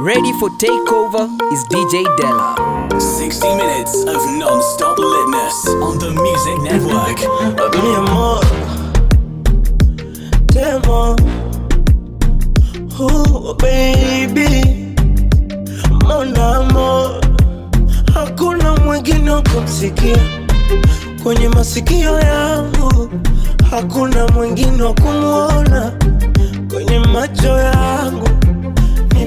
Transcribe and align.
Ready 0.00 0.32
for 0.38 0.48
takeover 0.58 1.24
is 1.52 1.64
DJ 1.72 2.04
Della. 2.16 2.54
60 3.00 3.54
minutes 3.56 3.94
of 4.04 4.20
non-stop 4.38 4.96
litness 4.98 5.56
on 5.82 5.98
the 5.98 6.10
Music 6.10 6.56
Network. 6.62 7.18
Mi 7.82 7.94
amor, 7.96 8.40
te 10.48 10.62
amo. 10.62 11.16
Oh 13.02 13.54
baby, 13.54 14.94
mon 16.06 16.36
amor, 16.36 17.20
hakuna 18.14 18.76
mwingine 18.76 19.42
kumsikia 19.54 20.18
kwenye 21.22 21.48
masikio 21.48 22.20
yangu, 22.20 23.10
hakuna 23.70 24.28
mwingine 24.28 24.82
wa 24.82 24.94
kumwona 24.94 25.92
kwenye 26.72 26.98
macho 26.98 27.58
yangu. 27.58 28.28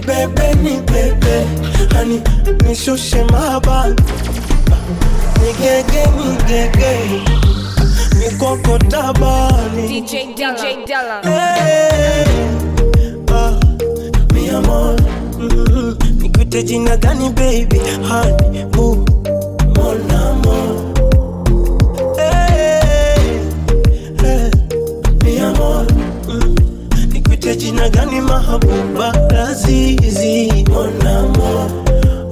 Bebe, 0.05 0.53
ni 0.62 0.77
bebe, 0.81 1.45
hani 1.93 2.21
nishushe 2.67 3.23
mabani, 3.23 3.95
nigege, 5.41 6.03
nigege, 6.17 7.21
nikoko 8.20 8.77
tabani 8.79 9.88
DJ 10.02 10.35
Della. 10.88 11.21
Hey, 11.23 12.26
ah, 13.34 13.59
mi 14.34 14.49
amor, 14.49 14.95
mm, 15.39 15.98
nikuite 16.21 16.63
jina 16.63 16.98
gani 16.98 17.29
baby? 17.29 17.79
hani 18.09 18.65
boo, 18.71 19.05
mon 19.76 20.12
amor. 20.12 20.83
Nikuite 27.53 27.55
jina 27.55 27.89
gani 27.89 28.21
mahabuba? 28.21 29.13
Azizi 29.49 30.66
monamo. 30.70 31.70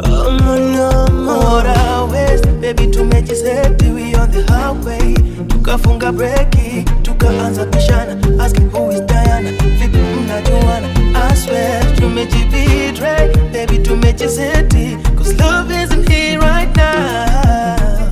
Oh. 0.03 2.07
West, 2.11 2.45
baby 2.61 2.87
tumejiseti 2.87 3.85
we 3.93 4.15
on 4.15 4.31
the 4.31 4.41
highway. 4.51 5.13
Tukafunga 5.47 6.11
breki 6.11 6.85
tukaanza 7.03 7.65
pishana 7.65 8.17
asking 8.43 8.69
who 8.71 8.89
is 8.91 9.01
Diana 9.01 9.51
vipi 9.51 9.97
mnajuana 9.97 10.87
I 11.15 11.35
swear 11.35 11.95
tumejibetray 11.95 13.29
baby 13.53 13.77
tumejiseti 13.79 14.97
cause 15.17 15.33
love 15.39 15.71
isn't 15.71 16.09
here 16.09 16.39
right 16.39 16.75
now. 16.75 18.07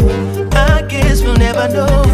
I 0.52 0.82
guess 0.88 1.22
we'll 1.24 1.38
never 1.38 1.68
know. 1.70 2.06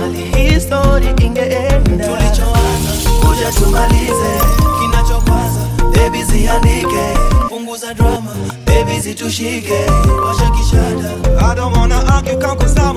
Hali 0.00 0.22
hii 0.36 0.60
story 0.60 1.06
ingeenda. 1.24 2.06
Tulichoanza 2.06 2.57
kuja 3.38 3.52
tumalize. 3.52 4.40
Kinachokwaza 4.80 5.60
baby 5.94 6.22
ziandike 6.24 7.18
punguza 7.48 7.94
drama 7.94 8.30
baby 8.66 9.00
zitushike. 9.00 9.86
Washa 10.26 10.50
kishada. 10.50 11.10
I 11.50 11.54
don't 11.54 11.76
wanna 11.76 12.02
argue 12.14 12.36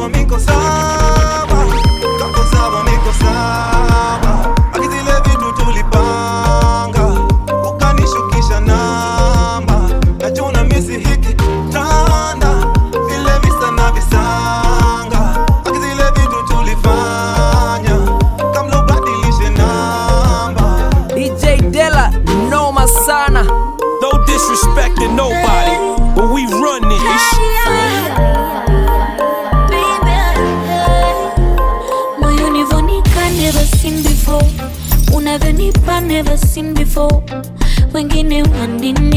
miko 0.10 0.40
sawa. 0.40 1.48
Kako 2.20 2.44
sawa 2.56 2.84
nếu 38.32 38.46
anh 38.60 38.82
đi 38.82 39.11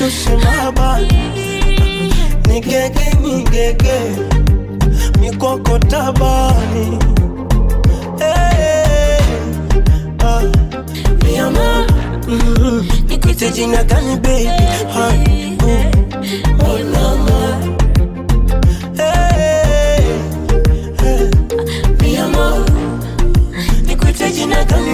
nishushe 0.00 0.36
mabani 0.36 1.12
nigege 2.48 3.16
nigege. 3.22 4.00
Mikoko 5.20 5.78
tabani. 5.78 6.98
Hey, 8.18 9.20
ah, 10.24 10.42
mi 11.24 11.40
mm, 12.28 12.88
nikuite 13.08 13.50
jina 13.50 13.84
gani 13.84 14.16
baby. 14.16 14.48
Hey, 14.94 15.56
hey, 21.02 21.30
nikuite 23.86 24.32
jina 24.32 24.64
gani. 24.64 24.90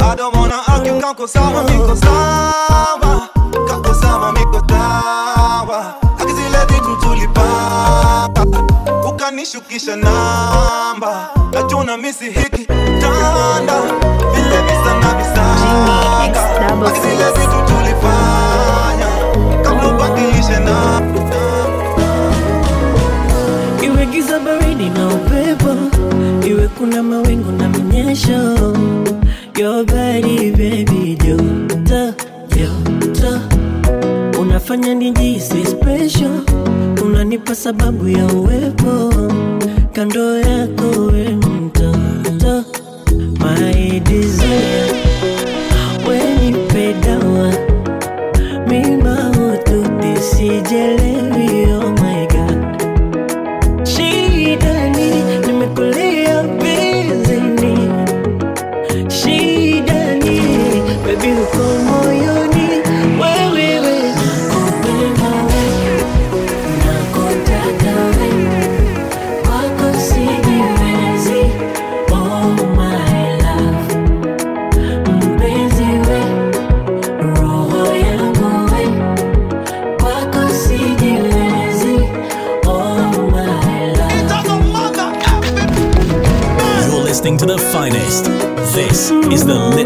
I 0.00 0.14
don't 0.14 0.34
wanna 0.36 0.65
kako 1.06 1.26
sawa, 1.28 1.62
miko 1.62 1.96
sawa 1.96 3.28
Kako 3.68 3.94
sawa, 3.94 4.32
miko 4.32 4.60
sawa 4.68 5.94
Akizile 6.18 6.58
vitu 6.68 6.96
tulipanga 7.00 8.46
Ukanishukisha 9.08 9.96
namba 9.96 11.28
Najuna 11.52 11.96
misi 11.96 12.24
hiki 12.24 12.66
tanda. 12.66 13.82
Vile 14.34 14.58
visa 14.62 14.92
na 15.00 15.14
visanga 15.14 16.88
Akizile 16.88 17.30
vitu 17.30 17.72
tulifanya 17.72 19.06
Kabla 19.62 19.88
ubadilishe 19.88 20.58
namba 20.60 21.20
Iwe 23.82 24.06
giza 24.06 24.38
baridi 24.40 24.88
na 24.90 25.06
upepo, 25.08 25.76
iwe 26.48 26.68
kuna 26.68 27.02
mawingu 27.02 27.52
na 27.52 27.68
mnyesho, 27.68 28.72
your 29.66 29.84
body 29.84 30.52
baby, 30.52 31.16
joto 31.16 32.14
joto, 32.54 33.40
unafanya 34.40 34.94
nijisi 34.94 35.66
special, 35.66 36.40
unanipa 37.04 37.54
sababu 37.54 38.08
ya 38.08 38.26
uwepo. 38.26 39.12
Kando 39.92 40.38
yako, 40.38 41.00
we 41.12 41.36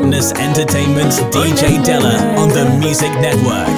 is 0.04 0.32
the 0.32 0.38
Litness 0.38 0.40
Entertainment's 0.40 1.18
DJ 1.34 1.82
Della 1.84 2.16
on 2.38 2.48
the 2.48 2.64
Music 2.78 3.10
Network. 3.20 3.68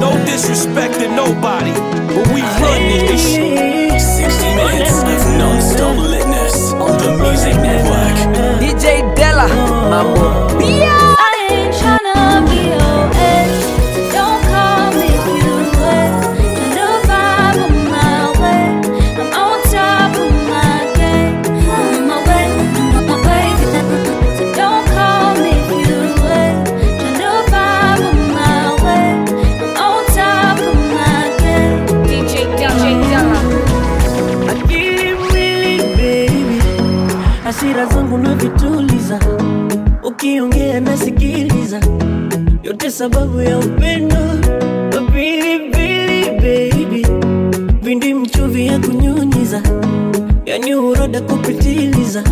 No 0.00 0.12
disrespect 0.24 0.94
to 0.94 1.08
nobody, 1.08 1.72
but 1.72 2.26
we 2.32 2.42
run 2.42 2.82
this. 2.88 3.34
60 4.16 4.54
minutes 4.56 4.98
of 5.02 5.38
non-stop 5.38 5.96
litness 5.96 6.72
on 6.72 6.98
the 6.98 7.16
Music 7.22 7.54
Network. 7.56 8.16
DJ 8.60 9.02
Della, 9.14 9.48
mambo. 9.88 10.58
I 10.58 11.46
ain't 11.50 11.74
tryna 11.74 12.44
be 12.48 13.19
sababu 42.90 43.40
ya 43.42 43.58
upendo. 43.58 44.16
Wapilipili 44.96 46.24
baby. 46.30 47.06
Vindi 47.82 48.14
mchuvi 48.14 48.66
ya 48.66 48.78
kunyunyiza. 48.78 49.62
Yani 50.46 50.74
uroda 50.74 51.20
kupitiliza 51.20 52.24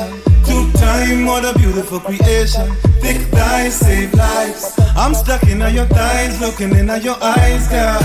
motivation. 0.00 0.44
Two 0.44 0.72
time, 0.78 1.26
what 1.26 1.44
a 1.44 1.58
beautiful 1.58 2.00
creation. 2.00 2.70
Thick 3.00 3.18
thighs 3.28 3.74
save 3.76 4.12
lives. 4.14 4.74
I'm 4.96 5.14
stuck 5.14 5.42
in 5.44 5.60
your 5.74 5.86
thighs, 5.86 6.40
looking 6.40 6.74
in 6.74 6.88
your 7.02 7.16
eyes, 7.22 7.68
girl. 7.68 7.98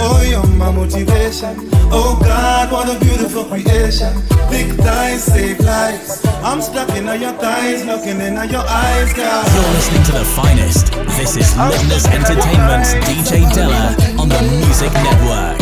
Oh, 0.00 0.22
you're 0.28 0.46
my 0.56 0.70
motivation. 0.70 1.68
Oh 1.90 2.18
God, 2.22 2.70
what 2.70 2.88
a 2.88 2.98
beautiful 3.00 3.44
creation. 3.44 4.12
Thick 4.50 4.72
thighs 4.78 5.24
save 5.24 5.60
lives. 5.60 6.24
I'm 6.42 6.60
stuck 6.60 6.90
in 6.90 7.06
your 7.20 7.32
thighs, 7.32 7.84
looking 7.84 8.20
in 8.20 8.34
your 8.50 8.64
eyes, 8.68 9.12
girl. 9.14 9.44
You're 9.54 9.72
listening 9.74 10.04
to 10.04 10.12
the 10.12 10.24
finest. 10.24 10.92
This 11.16 11.36
is 11.36 11.54
Litness 11.54 12.06
Entertainment's 12.06 12.94
DJ 13.06 13.52
Della 13.54 13.96
on 14.20 14.28
the 14.28 14.42
Music 14.60 14.92
Network. 14.92 15.60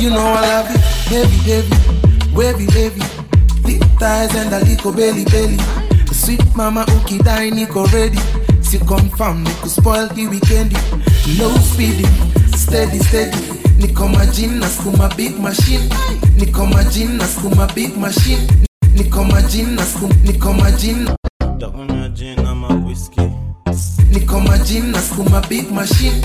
You 0.00 0.08
know 0.08 0.16
I 0.16 0.40
love 0.40 0.74
it, 0.74 0.80
heavy, 1.10 1.36
heavy, 1.50 1.99
wavy, 2.34 2.66
wavy, 2.74 3.00
thick 3.64 3.82
thighs 3.98 4.34
and 4.36 4.52
a 4.52 4.60
little 4.64 4.92
belly, 4.92 5.24
belly. 5.26 5.58
Sweet 6.12 6.44
mama 6.56 6.84
ukidai 6.86 7.50
niko 7.50 7.86
ready, 7.92 8.18
si 8.62 8.78
confirm 8.78 9.44
niku 9.44 9.68
spoil 9.68 10.08
the 10.08 10.26
weekend. 10.28 10.72
No 11.38 11.48
speeding, 11.58 12.06
steady, 12.56 12.98
steady. 12.98 13.36
Niko 13.80 14.08
majina 14.08 14.66
skuma 14.68 15.08
big 15.16 15.38
machine, 15.40 15.88
niko 16.36 16.66
majina 16.66 17.24
skuma 17.26 17.66
big 17.74 17.96
machine, 17.96 18.46
niko 18.94 19.24
majina 19.24 19.82
skuma 19.84 20.14
niko 20.24 20.52
majina. 20.52 21.16
Niko 24.12 24.40
majina 24.40 24.98
skuma 25.00 25.40
big 25.48 25.70
machine. 25.72 26.20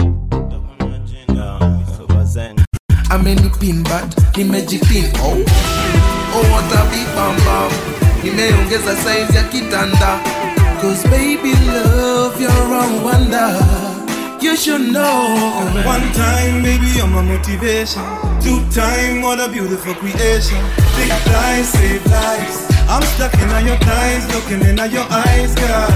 Amenipin 3.09 3.83
but 3.83 4.15
the 4.33 4.43
magic 4.43 4.81
pin 4.88 5.12
oh. 5.15 5.43
oh 6.35 6.43
what 6.51 6.65
a 6.74 6.81
big 6.91 7.07
bam 7.15 7.35
bam 7.45 7.71
nimeongeza 8.24 8.95
size 8.95 9.38
ya 9.38 9.43
kitanda 9.43 10.19
cause 10.81 11.07
baby 11.09 11.53
love 11.67 12.41
you're 12.41 12.75
a 12.75 13.03
wonder 13.03 13.62
you 14.41 14.55
should 14.55 14.91
know 14.91 15.55
One 15.85 16.12
time, 16.13 16.62
baby, 16.62 16.88
you're 16.95 17.07
my 17.07 17.21
motivation. 17.21 18.03
Two 18.41 18.62
time, 18.69 19.21
what 19.21 19.39
a 19.39 19.50
beautiful 19.50 19.93
creation. 19.95 20.62
Big 20.95 21.12
thighs 21.25 21.69
save 21.69 22.05
lives. 22.05 22.67
I'm 22.88 23.01
stuck 23.03 23.33
in 23.33 23.65
your 23.65 23.77
thighs, 23.77 24.25
looking 24.33 24.62
in 24.69 24.77
your 24.91 25.07
eyes, 25.09 25.55
girl. 25.55 25.88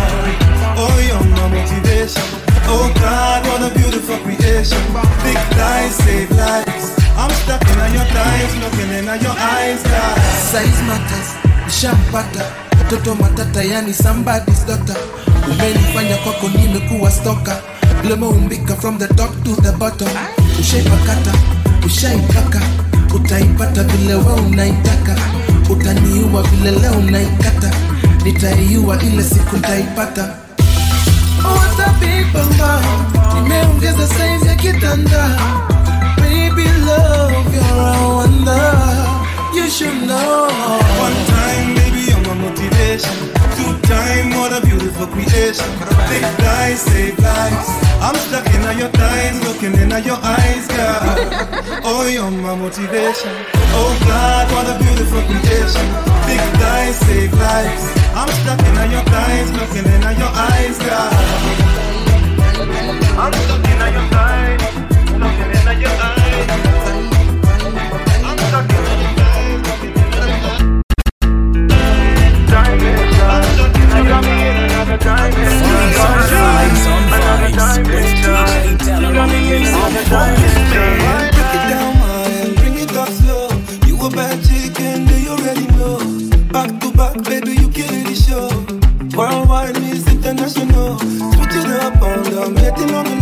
Oh, 0.82 0.98
you're 1.08 1.24
my 1.30 1.48
motivation. 1.48 2.49
Oh 2.72 2.92
God, 2.96 3.46
what 3.48 3.62
a 3.72 3.74
beautiful 3.76 4.18
creation. 4.24 4.82
Big 5.24 5.38
thighs 5.58 5.96
save 5.96 6.32
lives. 6.32 6.86
I'm 7.18 7.32
stuck 7.44 7.62
in 7.68 7.94
your 7.94 8.06
thighs, 8.16 8.54
looking 8.64 8.92
in 8.98 9.06
your 9.22 9.36
eyes, 9.38 9.82
God. 9.84 10.18
size 10.52 10.82
matters 10.88 11.30
nishampata. 11.66 12.44
Mtoto 12.86 13.16
matata 13.16 13.64
yani 13.64 13.94
somebody's 13.94 14.66
daughter. 14.66 14.96
Umenifanya 15.52 16.18
kwako 16.18 16.48
nimekuwa 16.50 17.12
stoka 17.12 17.62
umbika 18.30 18.76
from 18.76 18.98
the 18.98 19.08
top 19.08 19.44
to 19.44 19.56
the 19.62 19.72
bottom. 19.72 20.08
Ushaipakata 20.60 21.32
ushaipaka. 21.86 22.62
Utaipata 23.16 23.84
vile 23.84 24.14
we 24.16 24.34
unaitaka. 24.34 25.16
Utaniua 25.70 26.44
vile 26.44 26.72
leo 26.72 26.92
unaikata. 26.92 27.72
Nitaiua 28.24 29.02
ile 29.04 29.24
siku 29.24 29.58
ntaipata 29.58 30.34
What 31.44 31.80
a 31.80 31.90
big 32.00 32.26
baby 36.18 36.68
love 36.86 37.54
you're 37.54 37.64
a 37.64 38.08
wonder 38.20 39.20
you 39.54 39.70
should 39.70 40.08
know 40.08 40.48
One 41.06 41.20
time, 41.34 41.76
baby, 41.76 42.02
you're 42.12 42.22
my 42.28 42.34
motivation. 42.36 43.16
Two 43.56 43.74
time, 43.88 44.30
what 44.38 44.52
a 44.54 44.66
beautiful 44.66 45.08
creation. 45.08 45.66
Save 46.76 47.20
lives. 47.20 47.89
I'm 48.02 48.16
stuck 48.16 48.48
in 48.48 48.64
your 48.80 48.90
thighs, 48.90 49.44
looking 49.44 49.74
in 49.76 49.90
your 50.04 50.18
eyes, 50.24 50.68
girl. 50.68 51.02
Oh, 51.84 52.08
you're 52.08 52.32
my 52.32 52.56
motivation. 52.56 53.32
Oh 53.76 53.92
God, 54.08 54.48
what 54.54 54.68
a 54.72 54.76
beautiful 54.80 55.22
creation. 55.28 55.88
Big 56.26 56.40
thighs 56.60 56.96
save 57.06 57.34
lives. 57.34 57.84
I'm 58.16 58.30
stuck 58.40 58.60
in 58.64 58.92
your 58.92 59.04
thighs, 59.04 59.52
looking 59.52 59.86
in 59.86 60.02
your 60.18 60.32
eyes, 60.32 60.80
girl. 60.80 61.12
I'm 63.20 63.34
stuck 63.34 63.68
in 63.68 63.80
your 63.94 64.08
thighs, 64.16 64.64
looking 65.20 65.52
in 65.60 65.68
your 65.84 65.92
eyes. 65.92 66.50
I'm 68.24 68.38
stuck 68.48 68.72
in 68.72 68.80
your 68.80 69.08
thighs, 69.20 69.62
looking 69.68 69.92
in 69.92 70.24
your 74.08 74.24
eyes 75.12 75.49
diamond. 77.60 78.00
You 83.86 83.96
up 83.96 84.06
a 84.06 84.10
bad 84.16 84.44
you? 84.44 86.40
Back 86.52 86.80
to 86.80 86.92
back, 86.94 87.16
baby, 87.26 87.52
you 87.62 87.70
the 88.06 88.16
show. 88.16 88.48
Worldwide 89.18 89.78
international. 90.08 90.98
Switch 91.00 91.56
it 91.56 91.70
up 91.84 92.02
on 92.02 92.24
them, 92.24 92.56
getting 92.56 92.96
on 92.96 93.06
the 93.06 93.19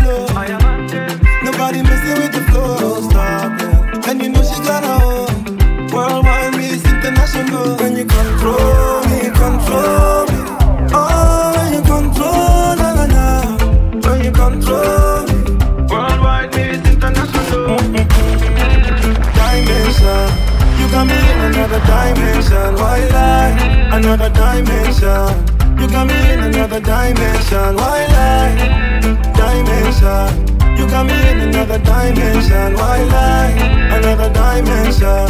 another 21.40 21.80
dimension, 21.86 22.76
why 22.76 23.00
lie? 23.12 23.54
Another 23.92 24.30
dimension. 24.30 25.58
You 25.80 25.88
got 25.88 26.08
me 26.08 26.18
in 26.32 26.40
another 26.40 26.80
dimension, 26.80 27.76
why 27.76 28.06
lie? 28.16 29.02
Dimension. 29.36 30.48
You 30.78 30.88
got 30.88 31.06
me 31.06 31.18
in 31.30 31.40
another 31.48 31.80
dimension, 31.80 32.74
why 32.76 33.04
lie? 33.04 33.52
Another 33.98 34.30
dimension. 34.34 35.28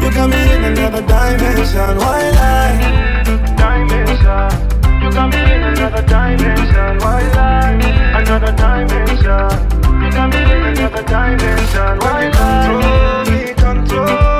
You 0.00 0.10
got 0.10 0.28
me 0.30 0.40
in 0.54 0.64
another 0.64 1.02
dimension, 1.02 1.96
why 1.98 2.30
lie? 2.38 3.20
Dimension. 3.56 4.70
You 5.02 5.10
got 5.10 5.32
me 5.32 5.40
in 5.40 5.62
another 5.62 6.02
dimension, 6.02 6.98
why 6.98 7.22
lie? 7.34 8.20
Another 8.20 8.52
dimension. 8.52 9.48
You 10.02 10.10
got 10.10 10.28
me 10.32 10.40
in 10.40 10.62
another 10.72 11.02
dimension, 11.02 11.98
why 12.00 12.28
lie? 12.28 12.66
Control 12.66 13.36
me, 13.36 13.54
control. 13.54 14.39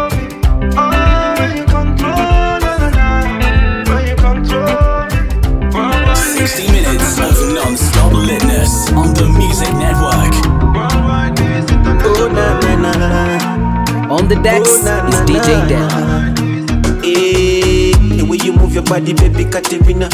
Decks 14.42 14.70
Oh, 14.70 14.84
na, 14.84 15.24
DJ 15.26 15.68
Dex. 15.68 15.68
Della. 15.68 16.32
Eh, 17.04 17.92
the 18.16 18.24
way 18.28 18.38
you 18.44 18.52
move 18.52 18.72
your 18.74 18.84
body 18.84 19.12
baby 19.12 19.44
katerina 19.44 20.08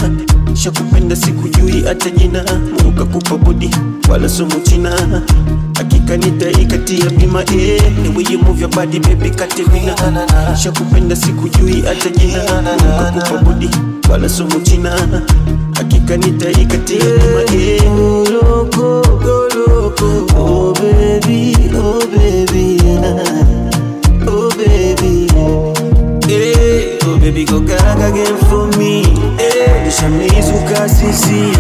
shakupenda 0.54 1.16
sikujui 1.16 1.82
hata 1.86 2.10
jina. 2.10 2.44
Mungu 2.44 2.92
kakupa 2.98 3.36
bodi 3.36 3.70
wala 4.08 4.28
sumu 4.28 4.60
china. 4.62 5.22
Hakika 5.74 6.16
nitaikatia 6.16 7.10
bima 7.10 7.40
eh, 7.40 7.82
the 8.02 8.08
way 8.16 8.24
you 8.30 8.38
move 8.38 8.60
your 8.60 8.70
body 8.70 8.98
baby 8.98 9.30
katerina 9.30 9.94
shakupenda 10.56 11.16
sikujui 11.16 11.82
hata 11.82 12.10
jina. 12.10 12.62
Mungu 12.62 13.20
kakupa 13.20 13.38
bodi 13.42 13.70
wala 14.10 14.28
sumu 14.28 14.60
china. 14.60 15.22
Hakika 15.74 16.16
nitaikatia 16.16 17.04
bima 17.04 17.60
eh. 17.62 17.82
Go 17.82 18.24
loco, 18.24 19.02
go 19.18 19.48
loco, 19.48 20.26
oh 20.36 20.72
baby, 20.74 21.54
oh 21.76 22.00
baby, 22.06 22.78
oh 22.82 23.65
baby 27.26 27.44
go 27.44 27.58
gaga 27.60 28.06
again 28.12 28.36
for 28.46 28.66
me. 28.78 29.02
Eh, 29.38 29.50
hey, 29.50 29.84
nishamizuka 29.84 30.88
sisi 30.88 31.52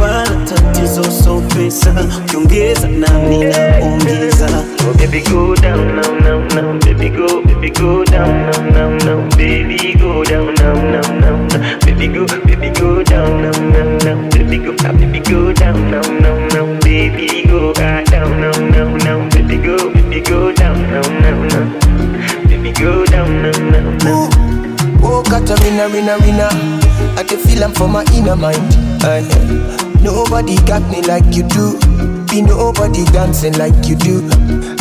wala 0.00 0.24
tatizo 0.48 1.04
so 1.10 1.40
pesa 1.40 1.94
ukiongeza 2.18 2.88
uh. 2.88 2.94
nami 2.94 3.44
naongeza 3.44 4.46
uh. 4.46 4.88
oh 4.88 4.94
baby 4.98 5.20
go 5.20 5.54
down 5.56 5.96
now 5.96 6.18
now 6.20 6.38
now. 6.54 6.78
Baby 6.80 7.08
go 7.10 7.42
baby 7.42 7.70
go 7.70 8.04
down 8.04 8.50
now 8.50 8.70
now 8.70 8.90
now. 9.04 9.36
Baby 9.36 9.94
go 9.98 10.24
down 10.24 10.54
now 10.54 10.74
now 10.74 11.10
now 11.20 11.48
baby 11.84 12.08
go 12.08 12.26
baby 12.46 12.70
go 12.70 13.02
down 13.02 13.42
now 13.42 13.52
now 13.60 13.98
now. 14.04 14.28
Baby 14.30 14.58
go 14.58 14.72
baby 14.96 15.20
go 15.20 15.52
down 15.52 15.90
now 15.90 16.00
now 16.00 16.48
now. 16.54 16.80
Baby 16.80 17.44
go 17.46 17.72
down 17.72 18.04
now 18.40 18.52
now 18.72 18.96
now. 18.96 19.28
Baby 19.30 19.56
go 19.58 19.90
baby 19.92 20.20
go 20.20 20.52
down 20.52 20.82
now 20.90 21.02
now 21.20 21.44
now. 21.52 22.48
Baby 22.48 22.72
go 22.72 23.04
down 23.06 23.42
now 23.42 23.58
now 23.70 23.90
now 24.04 24.63
Oh, 25.16 25.22
got 25.22 25.48
a 25.48 25.54
winner, 25.62 25.88
winner, 25.88 26.18
winner. 26.26 26.50
I 27.14 27.22
can 27.22 27.38
feel 27.38 27.62
I'm 27.62 27.72
for 27.72 27.86
my 27.86 28.02
inner 28.12 28.34
mind. 28.34 28.58
Uh, 28.98 29.22
nobody 30.02 30.56
got 30.66 30.82
me 30.90 31.02
like 31.02 31.22
you 31.30 31.44
do. 31.46 31.78
Be 32.26 32.42
nobody 32.42 33.04
dancing 33.14 33.52
like 33.54 33.86
you 33.86 33.94
do. 33.94 34.26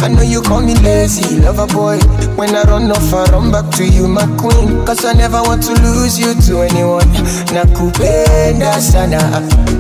I 0.01 0.07
know 0.07 0.23
you 0.23 0.41
call 0.41 0.61
me 0.61 0.73
lazy, 0.81 1.37
lover 1.37 1.67
boy. 1.67 1.99
When 2.33 2.55
I 2.55 2.63
run 2.63 2.89
off, 2.89 3.13
I 3.13 3.25
run 3.29 3.51
back 3.51 3.69
to 3.77 3.85
you, 3.85 4.07
my 4.07 4.25
queen. 4.41 4.83
Cause 4.87 5.05
I 5.05 5.13
never 5.13 5.39
want 5.43 5.61
to 5.69 5.73
lose 5.73 6.17
you 6.17 6.33
to 6.33 6.61
anyone. 6.61 7.05
Nakupenda 7.53 8.81
sana. 8.81 9.21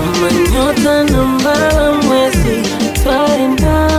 kama 0.01 0.31
nyota 0.53 1.05
na 1.05 1.23
mbala 1.25 1.93
mwezi 1.93 2.57
twaendana 3.03 3.90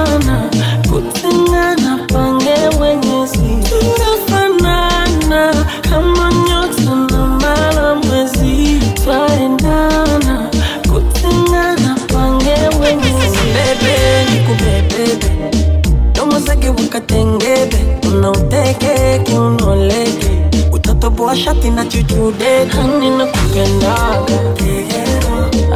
utatoboa 21.32 21.36
shati 21.36 21.70
na 21.70 21.86
chuchude 21.86 22.66
hani 22.66 23.10
na 23.10 23.26
kupendaga 23.26 24.42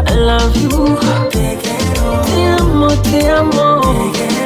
I 0.07 0.15
love 0.17 0.61
you. 0.61 0.97
Te 2.25 2.47
amo, 2.59 2.89
te 2.95 3.29
amo. 3.29 3.81
Hani 3.81 4.44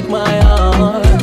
break 0.00 0.10
my 0.10 0.40
heart. 0.42 1.22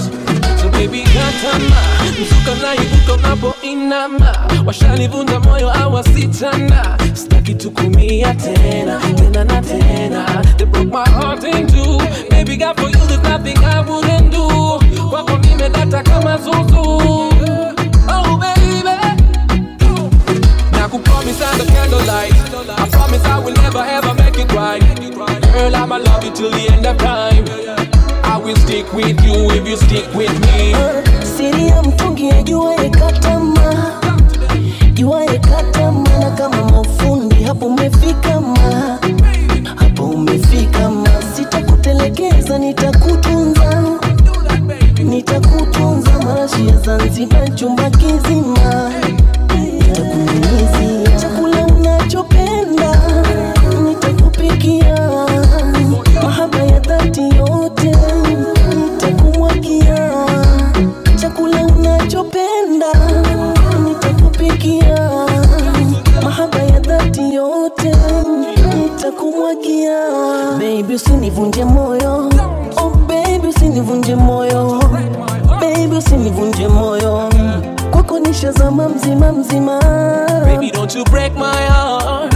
So 0.59 0.69
baby, 0.71 1.03
katama 1.03 1.81
mzuka 2.21 2.55
na 2.61 2.75
ibuka 2.75 3.13
unapoinama, 3.13 4.35
washanivunja 4.65 5.39
moyo 5.39 5.73
awasichana, 5.73 6.97
sitaki 7.13 7.55
tukumia 7.55 8.33
tena 8.35 8.99
tena 9.15 9.43
na 9.43 9.61
tena. 9.61 10.43
They 10.57 10.65
broke 10.65 10.91
my 10.91 11.09
heart 11.09 11.43
in 11.43 11.67
two. 11.67 11.97
Baby, 12.29 12.57
God 12.57 12.79
for 12.79 12.89
you, 12.89 13.05
there's 13.07 13.23
nothing 13.23 13.57
I 13.57 13.81
wouldn't 13.81 14.31
do. 14.31 14.47
Kwako 15.09 15.37
nimedata 15.37 16.03
kama 16.03 16.37
zuzu. 16.37 16.83
Oh 18.09 18.37
baby. 18.37 18.83
Now 20.71 20.87
could 20.87 21.05
promise 21.05 21.41
under 21.41 21.65
candlelight. 21.65 22.33
I 22.79 22.89
promise 22.89 23.25
I 23.25 23.39
will 23.39 23.53
never 23.53 23.83
ever 23.83 24.13
make 24.15 24.37
you 24.37 24.45
cry. 24.45 24.79
Girl, 25.53 25.75
I'ma 25.75 25.97
love 25.97 26.23
you 26.23 26.31
till 26.31 26.49
the 26.49 26.69
end 26.73 26.85
of 26.87 26.97
time. 26.97 27.82
Will 28.43 28.55
stick 28.57 28.91
with 28.93 29.23
you 29.23 29.51
if 29.51 29.67
you 29.67 29.77
stick 29.77 30.13
with 30.13 30.31
me. 30.41 30.73
Siri 31.37 31.67
ya 31.67 31.83
mtungi 31.83 32.31
jua 32.43 32.85
ikatama 32.85 33.75
Jua 34.93 35.25
ikatama 35.25 36.09
na 36.19 36.29
kama 36.31 36.63
mafundi 36.71 37.43
hapo 37.43 37.65
umefika 37.65 38.41
ma 38.41 38.99
hapo 39.75 40.03
umefika 40.05 40.89
ma 40.89 41.09
sitakutelekeza 41.35 42.57
nitakutunza. 42.59 43.83
Nitakutunza 45.03 46.11
marashi 46.25 46.67
ya 46.67 46.77
zanzibar 46.77 47.55
chumba 47.55 47.89
kizima. 47.89 48.91
Nitakunyunyizia 49.59 51.02
usinivunje 71.43 71.65
moyo 71.65 72.29
oh 72.77 72.89
baby 73.07 73.47
usinivunje 73.47 74.15
moyo 74.15 74.79
baby 75.59 75.95
usinivunje 75.97 76.67
moyo 76.67 77.29
kwako 77.91 78.19
nishazama 78.19 78.89
mzima 78.89 79.31
mzima 79.31 79.79
Baby, 80.45 80.71
don't 80.71 80.95
you 80.95 81.03
break 81.05 81.33
my 81.35 81.67
heart. 81.67 82.33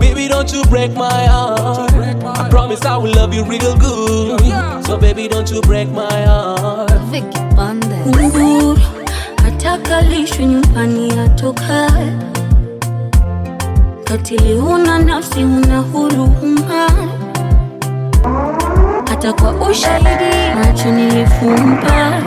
Baby, 0.00 0.28
don't 0.28 0.52
you 0.52 0.64
break 0.64 0.92
my 0.96 1.26
heart. 1.26 1.92
I 2.24 2.48
promise 2.50 2.84
I 2.84 2.96
will 2.96 3.12
love 3.14 3.32
you 3.34 3.44
real 3.44 3.76
good. 3.76 4.40
So, 4.86 4.96
baby, 4.96 5.28
don't 5.28 5.50
you 5.50 5.60
break 5.60 5.88
my 5.90 6.24
heart. 6.24 6.90
Atakalishwe 9.46 10.46
nyumbani 10.46 11.12
atoka 11.20 11.90
katili, 14.04 14.58
huna 14.58 14.98
nafsi, 14.98 15.42
huna 15.42 15.78
huruma, 15.80 16.86
hata 19.22 19.32
kwa 19.32 19.68
ushahidi 19.68 20.54
macho 20.54 20.90
nilifumba. 20.92 22.22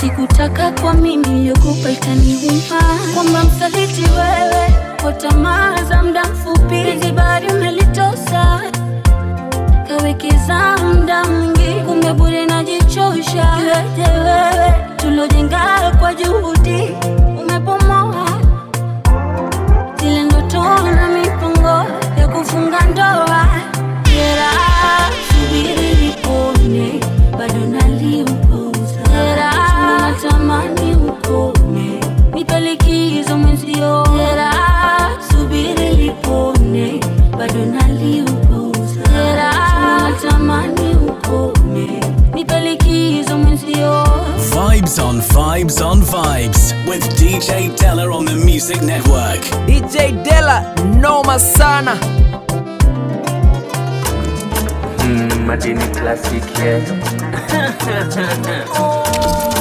Sikutaka 0.00 0.70
kwa 0.72 0.94
mimi 0.94 1.52
itaniuma, 1.92 2.82
kwamba 3.14 3.44
msaliti 3.44 4.00
wewe 4.02 4.74
kwa 5.02 5.12
tamaa 5.12 5.82
za 5.84 6.02
muda 6.02 6.24
mfupi, 6.24 6.84
zibari 6.84 7.12
bari 7.12 7.48
umelitosa 7.52 8.60
kawekeza 9.88 10.76
muda 10.78 11.24
mwingi, 11.24 11.80
kumbe 11.86 12.12
bure 12.12 12.46
najichosha. 12.46 13.56
Wewe 13.96 14.74
tulojenga 14.96 15.92
kwa 16.00 16.14
juhudi 16.14 16.51
Vibes 44.92 45.02
on 45.08 45.20
Vibes 45.20 45.80
on 45.86 46.00
Vibes 46.02 46.86
with 46.86 47.02
DJ 47.16 47.74
Della 47.78 48.10
on 48.14 48.26
the 48.26 48.34
Music 48.34 48.82
Network. 48.82 49.40
DJ 49.66 50.22
Della, 50.22 50.74
noma 51.00 51.38
sana. 51.38 51.94
Madini 55.46 55.88
Classic, 55.96 56.42
yeah. 56.58 56.84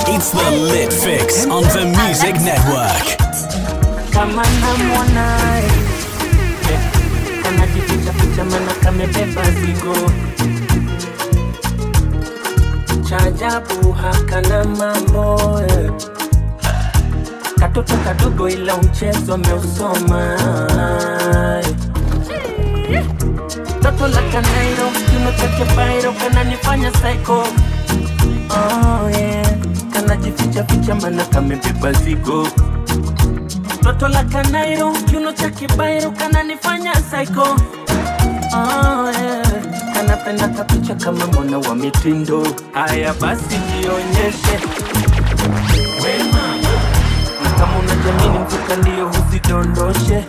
It's 0.13 0.31
the 0.31 0.51
Lit 0.51 0.91
Fix 0.91 1.45
on 1.45 1.63
the 1.63 1.85
Music 2.03 2.35
Network. 2.43 3.17
Kama 4.11 4.43
namwona 4.43 5.37
eh, 6.71 6.79
kanajificha 7.43 8.13
ficha 8.13 8.43
mana 8.45 8.73
kamebeba 8.83 9.43
zigo 9.51 9.95
cha 13.11 13.17
ajabu 13.17 13.91
hakana 13.91 14.63
mambo 14.63 15.61
eh. 15.67 15.91
Katoto 17.59 17.93
kadogo 17.97 18.49
ila 18.49 18.77
mchezo 18.77 19.33
ameusoma 19.33 20.37
eh. 21.59 21.75
Toto 23.81 24.07
la 24.07 24.21
kanairo 24.21 24.87
kino 25.11 25.31
chake 25.31 25.75
bairo 25.75 26.13
kananifanya 26.13 26.91
psycho 26.91 27.43
oh, 28.49 29.09
yeah. 29.09 29.47
Kanajificha 29.93 30.63
ficha 30.63 30.95
mana 30.95 31.25
kamebeba 31.25 31.91
zigo 31.93 32.47
Toto 33.83 34.07
la 34.07 34.23
kanairo 34.23 34.91
kiuno 34.91 35.31
cha 35.31 35.49
kibairo 35.49 36.11
kananifanya 36.11 36.91
psycho 36.91 37.55
oh, 38.53 39.11
yeah. 39.11 39.99
Anapenda 39.99 40.47
kapicha 40.47 40.95
kama 40.95 41.27
mwana 41.27 41.57
wa 41.57 41.75
mitindo. 41.75 42.47
Haya 42.73 43.13
basi 43.13 43.57
jionyeshe 43.57 44.59
we 46.03 46.23
mama 46.23 46.57
na 47.43 47.49
kama 47.51 47.77
unajamini 47.79 48.39
mvuka 48.39 48.75
ndio 48.75 49.09
usidondoshe 49.09 50.23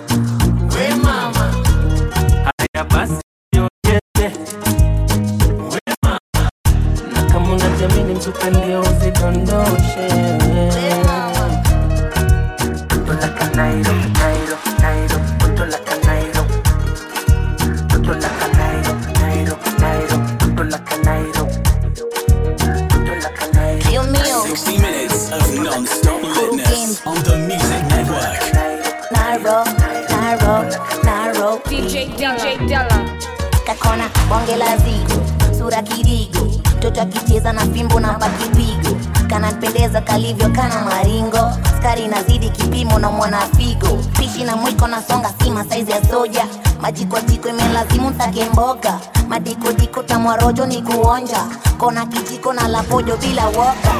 kirigo, 35.96 36.46
mtoto 36.76 37.00
akicheza 37.02 37.52
na 37.52 37.60
fimbo 37.66 38.00
na 38.00 38.12
pakipigo, 38.14 38.96
kanapendeza 39.28 40.00
kalivyo 40.00 40.48
kana 40.48 40.84
maringo, 40.84 41.52
skari 41.78 42.02
inazidi 42.04 42.50
kipimo 42.50 42.98
na 42.98 43.10
mwanafigo 43.10 43.88
pishi 44.18 44.44
na 44.44 44.56
mwiko 44.56 44.86
na 44.86 45.02
songa 45.02 45.30
sima 45.44 45.64
saizi 45.64 45.90
ya 45.90 46.04
soja, 46.04 46.46
majikojiko 46.80 47.48
imelazimu 47.48 48.10
ntake 48.10 48.44
mboga, 48.52 49.00
madikodiko 49.28 50.02
tamwarojo 50.02 50.66
ni 50.66 50.82
kuonja, 50.82 51.44
kona 51.78 52.06
kijiko 52.06 52.52
na 52.52 52.68
lapojo 52.68 53.16
bila 53.16 53.46
woga 53.46 53.92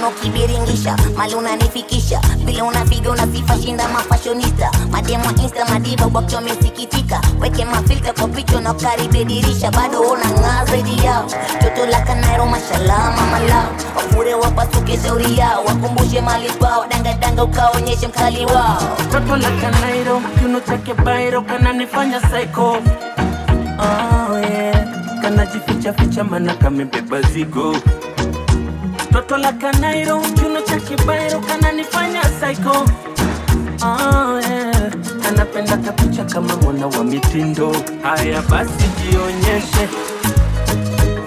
kiuno 0.00 0.10
kibiringisha 0.22 0.96
mali 1.16 1.34
unanifikisha. 1.34 2.20
Vile 2.44 2.62
unapiga 2.62 3.10
unasifa 3.10 3.56
shinda 3.62 3.88
mafashonista 3.88 4.70
mademo 4.90 5.24
insta 5.42 5.64
madiva 5.64 6.08
bwakyo 6.08 6.38
amesikitika 6.38 7.20
weke 7.40 7.64
mafilta 7.64 8.12
kwa 8.12 8.28
picha 8.28 8.60
na 8.60 8.74
dirisha. 9.24 9.70
Bado 9.70 10.00
una 10.00 10.24
ng'aa 10.30 10.64
zaidi 10.64 11.04
yao. 11.04 11.24
Toto 11.60 11.86
la 11.86 12.00
kanairo 12.00 12.46
mashalama 12.46 13.26
malao. 13.30 13.68
Wafure 13.96 14.34
wapasuke 14.34 14.98
shauri 15.04 15.38
yao. 15.38 15.64
Wakumbushe 15.64 16.20
mali 16.20 16.48
kwao 16.50 16.86
dangadanga 16.88 17.44
ukaonyeshe 17.44 18.08
mkali 18.08 18.46
wao. 18.46 18.82
Toto 19.12 19.36
la 19.36 19.50
kanairo 19.50 20.22
kiuno 20.38 20.60
chake 20.60 20.94
bairo 20.94 21.42
kananifanya 21.42 22.20
saiko 22.20 22.76
Oh 23.82 24.38
yeah, 24.38 25.20
kanajifichaficha 25.22 26.24
mana 26.24 26.54
kamebeba 26.54 27.20
zigo. 27.22 27.76
Toto 29.12 29.36
la 29.36 29.52
kanairo 29.52 30.20
kiuno 30.20 30.60
cha 30.60 30.76
kibairo 30.80 31.40
kananifanya 31.40 32.20
psycho. 32.20 32.86
Yeah, 33.82 34.90
kanapenda 35.22 35.76
kapicha 35.76 36.24
kama 36.24 36.56
mwana 36.56 36.86
wa 36.86 37.04
mitindo. 37.04 37.72
Haya 38.02 38.42
basi 38.42 38.84
jionyeshe. 39.02 39.88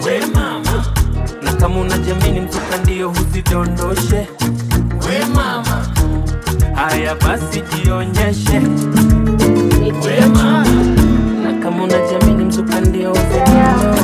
We 0.06 0.20
mama, 0.34 0.86
na 1.44 1.54
kama 1.54 1.80
unajamini 1.80 2.42
mzuka 2.42 2.78
ndio 2.84 3.10
huzidondoshe. 3.10 4.28
We 5.08 5.26
mama. 5.36 5.88
Haya 6.76 7.16
basi 7.16 7.62
jionyeshe. 7.62 8.60
We 10.06 10.26
mama, 10.28 10.66
na 11.44 11.54
kama 11.64 11.84
unajamini 11.84 12.46
mzuka 12.46 12.82
ndio 12.82 13.12
usidondoshe 13.12 14.03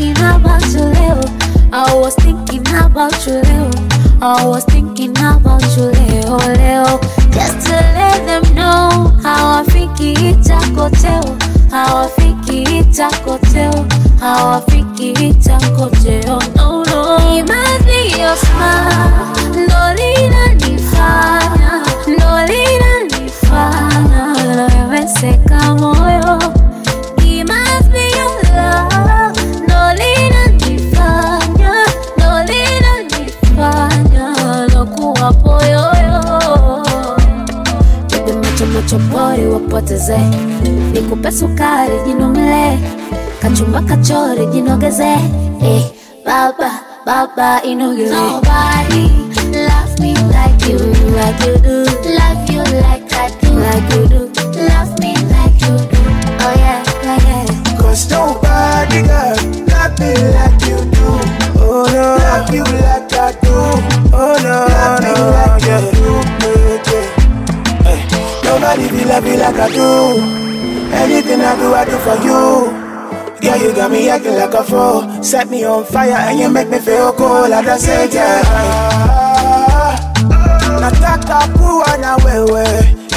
thinking 0.00 0.24
about 0.24 0.64
you, 0.72 0.80
Leo. 0.80 1.20
I 1.72 1.94
was 1.94 2.14
thinking 2.14 2.66
about 2.68 3.26
you, 3.26 3.42
Leo. 3.42 3.70
I 4.22 4.46
was 4.46 4.64
thinking 4.64 5.10
about 5.10 5.62
you, 5.76 5.84
Leo. 5.92 6.69
Kachumba 43.50 43.80
kachori 43.82 44.46
jinogeze, 44.46 45.18
eh, 45.62 45.82
baba 46.24 46.70
baba 47.04 47.62
inogeze. 47.64 48.14
Nobody 48.14 49.10
love 49.66 49.98
me 49.98 50.14
like 50.30 50.68
you, 50.68 50.78
like 51.18 51.40
you 51.46 51.56
do. 51.58 51.84
Love 52.14 52.50
you 52.50 52.62
like 52.62 53.12
I 53.12 53.28
do, 53.40 53.50
like 53.58 53.94
you 53.94 54.06
do. 54.08 54.20
Love 54.68 54.98
me 55.00 55.14
like 55.34 55.60
you 55.62 55.74
do. 55.90 55.98
Oh 56.42 56.54
yeah, 56.56 56.82
yeah, 57.02 57.18
yeah. 57.26 57.76
Cause 57.78 58.08
nobody 58.10 59.02
got 59.02 59.42
love 59.66 59.98
me 59.98 60.14
like 60.30 60.62
you 60.68 60.78
do. 60.94 61.08
Oh 61.58 61.86
no, 61.90 62.16
love 62.22 62.54
you 62.54 62.62
like 62.62 63.12
I 63.12 63.32
do. 63.42 63.56
Oh 64.14 64.36
no, 64.44 64.54
love 64.70 65.02
me 65.02 65.12
like 65.34 65.62
you 65.66 65.80
do. 65.98 66.12
Yeah, 66.46 66.86
yeah. 66.86 67.82
Hey, 67.82 68.00
nobody 68.44 68.88
be 68.90 69.04
love 69.04 69.26
you 69.26 69.36
like 69.38 69.56
I 69.56 69.68
do. 69.72 69.90
Anything 70.92 71.40
I 71.40 71.56
do, 71.56 71.74
I 71.74 71.84
do 71.84 71.98
for 71.98 72.16
you. 72.24 72.79
Yeah, 73.42 73.56
you 73.56 73.74
got 73.74 73.90
me 73.90 74.08
acting 74.08 74.34
like 74.34 74.52
a 74.54 74.62
fool. 74.64 75.22
Set 75.22 75.48
me 75.48 75.64
on 75.64 75.84
fire 75.84 76.10
and 76.12 76.38
you 76.38 76.48
make 76.50 76.68
me 76.68 76.78
feel 76.78 77.12
cool. 77.14 77.48
Like 77.48 77.66
I 77.66 77.76
said, 77.78 78.12
yeah. 78.12 79.96
Nataka 80.80 81.48
kuwa 81.58 81.96
na 82.00 82.16
wewe 82.16 82.64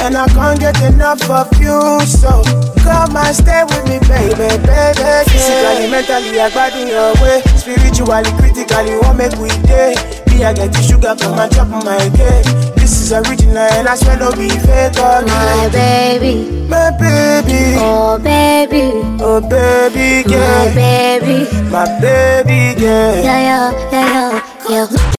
And 0.04 0.16
I 0.16 0.26
can't 0.28 0.60
get 0.60 0.76
enough 0.82 1.30
of 1.30 1.48
you 1.58 1.80
So 2.04 2.42
come 2.82 3.16
and 3.16 3.34
stay 3.34 3.64
with 3.64 3.84
me 3.88 3.98
baby, 4.06 4.34
baby 4.66 5.30
Physically, 5.30 5.88
mentally, 5.90 6.40
I 6.40 6.50
got 6.52 6.74
in 6.76 6.88
your 6.88 7.14
way 7.22 7.40
Spiritually, 7.56 8.30
critically, 8.36 8.98
what 8.98 9.16
make 9.16 9.32
we 9.40 9.48
day 9.66 9.94
Me, 10.34 10.44
I 10.44 10.52
get 10.52 10.72
the 10.72 10.82
sugar 10.82 11.14
from 11.16 11.36
my 11.36 11.48
top 11.48 11.68
of 11.68 11.84
my 11.84 11.98
cake. 12.10 12.74
This 12.76 13.00
is 13.00 13.12
original 13.12 13.56
and 13.58 13.88
I 13.88 13.94
swear 13.94 14.18
no 14.18 14.30
be 14.32 14.48
fake 14.48 14.92
oh, 14.98 15.22
My 15.26 15.68
baby, 15.70 16.66
My 16.68 16.90
baby. 16.90 17.76
Oh 17.78 18.18
baby, 18.18 18.90
Oh 19.22 19.40
baby, 19.40 20.24
oh, 20.26 20.30
my 20.30 20.36
yeah 20.36 20.74
baby. 20.74 21.70
My 21.70 21.84
baby, 22.00 22.80
yeah 22.82 23.22
Yeah, 23.22 23.70
yeah, 23.92 24.40
yeah, 24.68 24.86
yeah, 24.88 25.13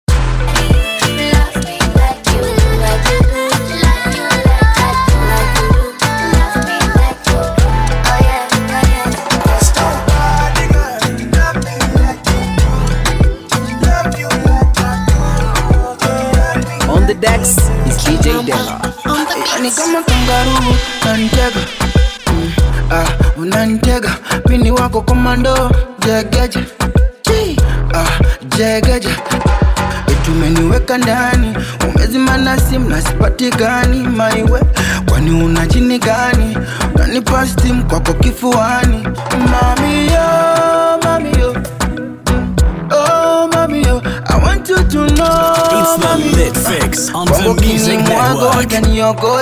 the 17.15 17.21
decks 17.21 17.57
is 17.87 17.97
DJ 18.03 18.45
Della. 18.45 18.79
ni 19.61 19.71
kama 19.71 20.03
kangaroo 20.03 20.75
unanitega 21.03 21.59
mm, 22.27 22.51
ah, 22.91 23.05
unanitega 23.37 24.17
mini 24.49 24.71
wako 24.71 25.01
komando 25.01 25.71
jegeje. 26.05 26.59
Ah, 27.93 28.19
jegeje. 28.57 29.09
Tumeniweka 30.25 30.97
ndani 30.97 31.57
umezimana 31.89 32.59
simu 32.59 32.89
na 32.89 33.01
sipatikani 33.01 33.99
maiwe? 34.07 34.61
Kwani 35.09 35.43
una 35.43 35.65
jini 35.65 35.99
gani? 35.99 36.57
Unanipa 36.95 37.45
kwako 37.89 38.13
kifuani. 38.13 39.07
Mamiyo 39.51 40.99
mamiyo 41.03 41.55
Oh, 42.91 43.47
mami, 43.53 43.81
yo, 43.83 44.01
I 44.29 44.37
want 44.43 44.69
you 44.69 44.75
to 44.77 45.07
know, 45.15 45.54
Künstler 45.85 46.17
mit 46.17 46.57
Fix 46.57 47.13
on 47.13 47.27
the 47.27 47.53
Music 47.63 47.99
Network. 48.07 48.71
You, 48.91 49.13
go. 49.13 49.35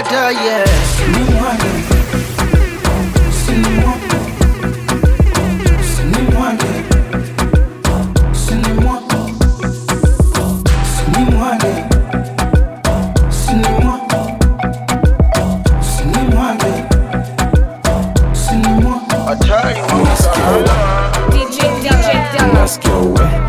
Let's 22.55 22.77
go. 22.77 23.42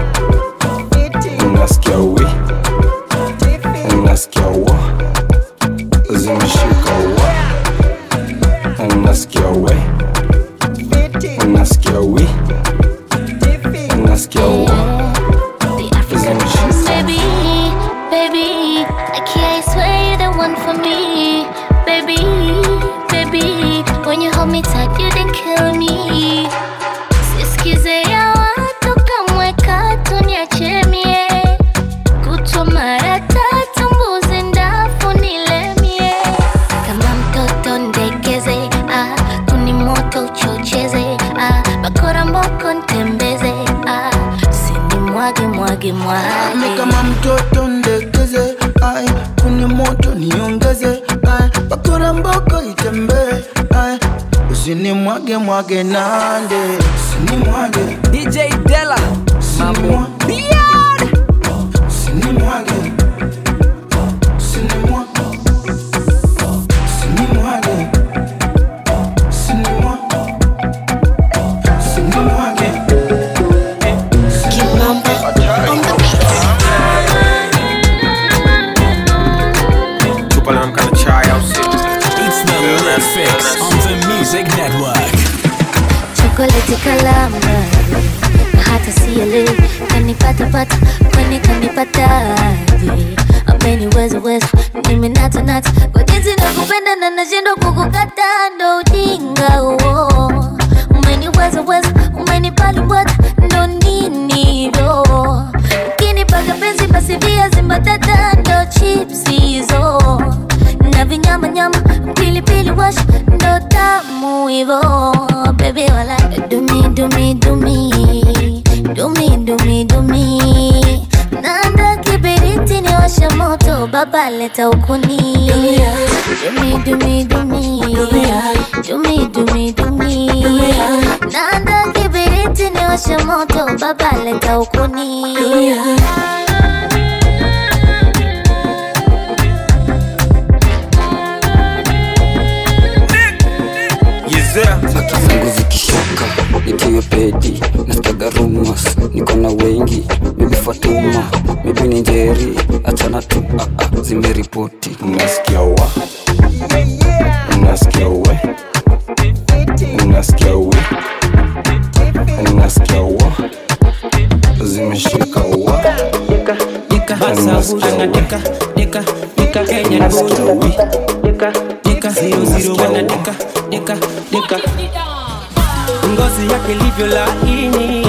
ngozi 176.13 176.53
yake 176.53 176.75
livyo 176.75 177.07
laini, 177.07 178.07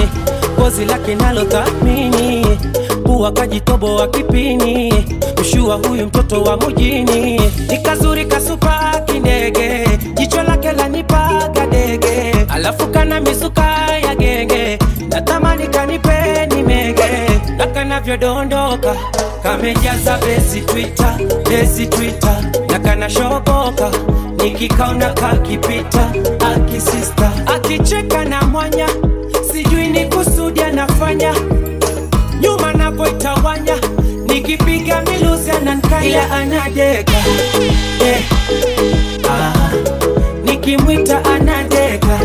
pozi 0.56 0.84
lake 0.84 1.14
nalo 1.14 1.44
thamini, 1.44 2.46
kajitobo 3.32 3.94
wa 3.96 4.08
kipini, 4.08 4.94
mshua 5.40 5.74
huyu 5.76 6.06
mtoto 6.06 6.42
wa 6.42 6.56
mujini 6.56 7.40
ni 7.68 7.78
kasupa 8.24 9.00
kindege, 9.06 9.86
jicho 10.14 10.42
lake 10.42 10.72
lanipaga 10.72 11.66
dege, 11.66 12.32
alafu 12.48 12.86
kana 12.86 13.20
misuka 13.20 13.64
ya 14.06 14.14
genge, 14.14 14.78
natamani 15.08 15.66
kanipa 15.68 16.05
kanavyodondoka 18.06 18.94
kamejaza 19.42 20.18
besi 20.18 20.60
twita 20.60 21.18
besi 21.50 21.86
twita 21.86 22.42
na 22.70 22.78
kanashoboka 22.78 23.90
nikikaona 24.42 25.12
kakipita 25.12 26.12
akisista 26.54 27.32
akicheka 27.46 28.24
na 28.24 28.42
mwanya. 28.42 28.88
Sijui 29.52 29.86
ni 29.88 30.04
kusudi 30.04 30.62
anafanya. 30.62 31.34
Nyuma 32.40 32.72
napoitawanya 32.72 33.74
nikipiga 34.26 35.02
miluzi 35.02 35.50
anankaya 35.50 36.30
anadeka. 36.30 37.12
Eh, 38.06 38.24
ah, 39.30 39.52
nikimwita 40.44 41.24
anadeka. 41.24 42.18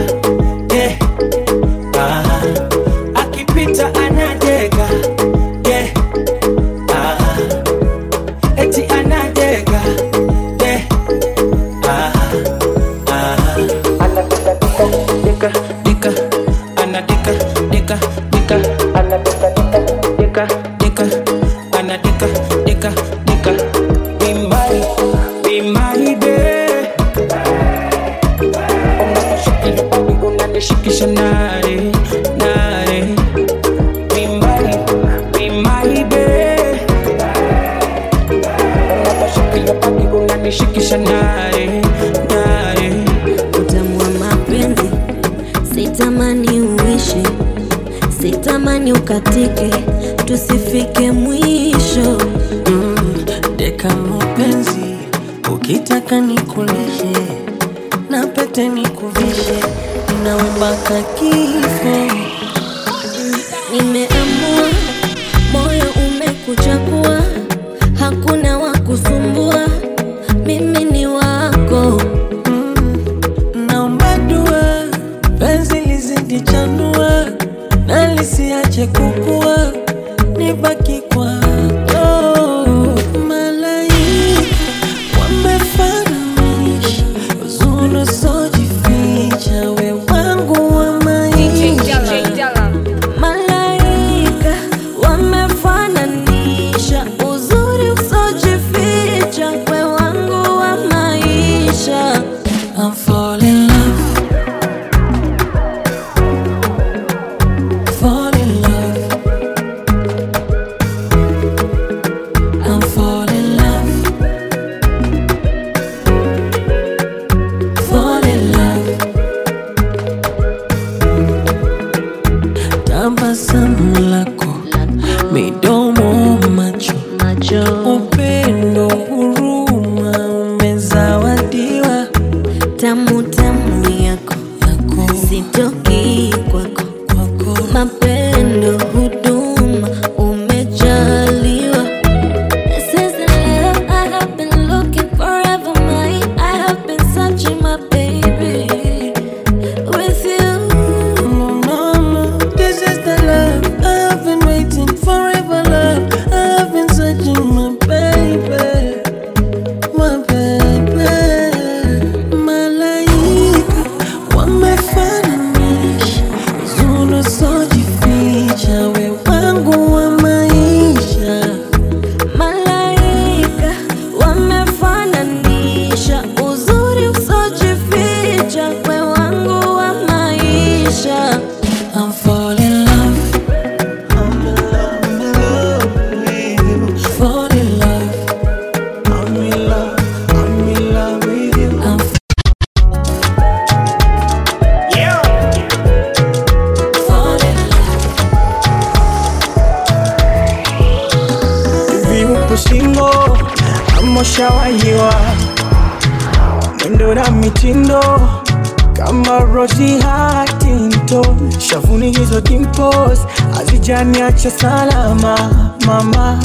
Shavuni 212.01 212.17
hizo 212.17 212.41
dimples 212.41 213.19
hazijaniacha 213.55 214.51
salama. 214.51 215.37
Mama 215.85 216.39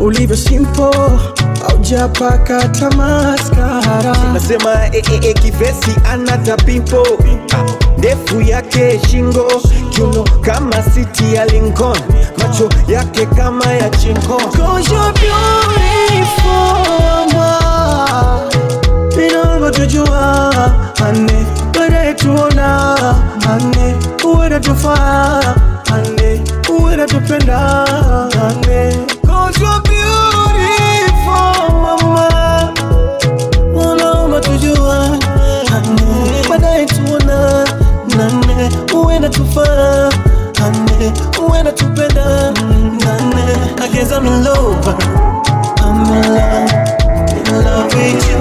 ulivyo 0.00 0.36
simple, 0.36 0.90
haujapaka 1.68 2.60
hata 2.60 2.90
maskara. 2.90 4.16
nasema 4.32 4.86
eh, 4.86 5.04
eh, 5.12 5.20
eh, 5.24 5.34
kivesi 5.34 5.90
anata 6.12 6.56
pimpo 6.56 7.06
ndefu 7.98 8.40
yake 8.40 9.00
shingo 9.10 9.52
kiuno 9.90 10.24
kama 10.40 10.82
siti 10.82 11.34
ya 11.34 11.44
Lincoln. 11.46 11.98
Macho 12.38 12.68
yake 12.88 13.26
kama 13.26 13.64
ya 13.72 13.90
chingo 13.90 14.40
you're 24.42 24.60
beautiful, 24.60 24.90
ma. 24.94 25.52
Vinavyotujua 25.84 25.94
ane 25.94 26.40
baadaye 26.74 26.76
ane 26.76 26.78
uwena 26.78 27.06
tufaa 27.08 27.30
ane 27.34 27.42
uwena 27.48 27.72
tupenda 27.72 27.84
ane 28.48 29.06
Cause 29.26 29.58
you're 29.60 29.82
beautiful, 29.82 31.72
mama. 31.82 32.28
Wanaomba 33.74 34.40
tujua 34.40 35.18
baadaye 36.48 36.86
tuona 36.86 37.64
nane 38.16 38.70
uwena 38.94 39.28
tufaa 39.28 40.10
ane 40.66 41.12
uwena 41.48 41.72
nane 43.04 43.44
I 43.84 43.88
guess 43.92 44.12
I'm 44.12 44.26
in 44.26 44.44
love 44.44 44.88
I'm 45.80 46.06
in 46.06 46.34
love 46.34 46.72
in 47.36 47.64
love 47.64 47.94
with 47.94 48.30
you 48.30 48.40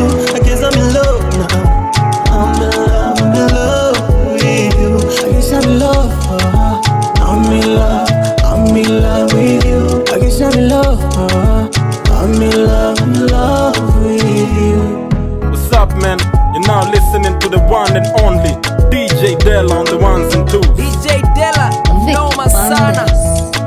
one 17.81 17.97
and 17.97 18.07
only 18.21 18.53
DJ 18.91 19.37
Della 19.39 19.79
on 19.79 19.85
the 19.85 19.97
ones 19.97 20.33
and 20.35 20.47
twos. 20.47 20.65
DJ 20.77 21.21
Della, 21.35 21.69
noma 22.05 22.49
sana. 22.49 23.05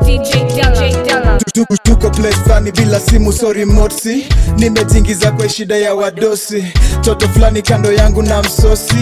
DJ 0.05 0.55
Della. 0.55 1.38
Tuko- 1.55 2.11
place 2.14 2.37
fulani 2.44 2.70
bila 2.72 3.00
simu 3.00 3.33
sorry 3.33 3.64
motsi. 3.64 4.27
Nimetingiza 4.57 5.33
kwa 5.33 5.48
shida 5.48 5.77
ya 5.77 5.94
wadosi. 5.94 6.64
Toto 7.00 7.29
fulani 7.29 7.62
kando 7.62 7.92
yangu 7.92 8.22
na 8.22 8.42
msosi. 8.42 8.94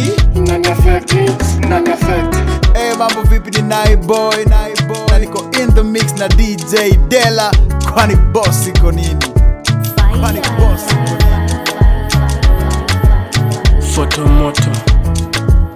Hey, 2.74 2.94
mambo 2.98 3.22
vipi 3.22 3.50
ni 3.50 3.68
naiboy 3.68 4.44
na 5.10 5.18
niko 5.18 5.40
in 5.62 5.74
the 5.74 5.82
mix 5.82 6.14
na 6.18 6.28
dj 6.28 6.96
dela 7.08 7.50
kwani 7.94 8.16
boss 8.16 8.66
iko 8.66 8.92
nini? 8.92 9.16
Kwani 10.20 10.40
boss 10.40 10.82
foto 13.94 14.26
moto 14.26 14.70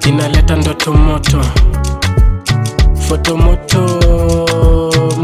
inaleta 0.08 0.56
ndoto 0.56 0.92
moto. 0.92 1.40
Foto 3.08 3.36
moto 3.36 3.80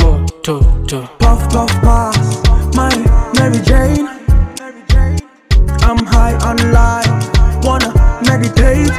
moto 0.01 0.61
to. 0.87 1.09
Puff 1.19 1.49
puff 1.53 1.81
pass, 1.81 2.43
my 2.75 2.91
Mary 3.39 3.61
Jane. 3.61 4.09
I'm 5.83 5.99
high 6.07 6.35
on 6.49 6.57
life, 6.73 7.11
wanna 7.65 7.93
meditate. 8.27 8.93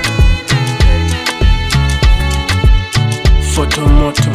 foto 3.54 3.82
moto. 3.88 4.30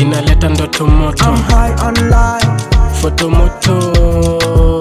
Inaleta 0.00 0.48
ndoto 0.48 0.86
moto. 0.86 1.24
I'm 1.24 1.36
high 1.36 1.74
on 1.86 1.94
life, 2.08 2.68
foto 3.00 3.30
moto 3.30 3.50
moto 3.60 4.79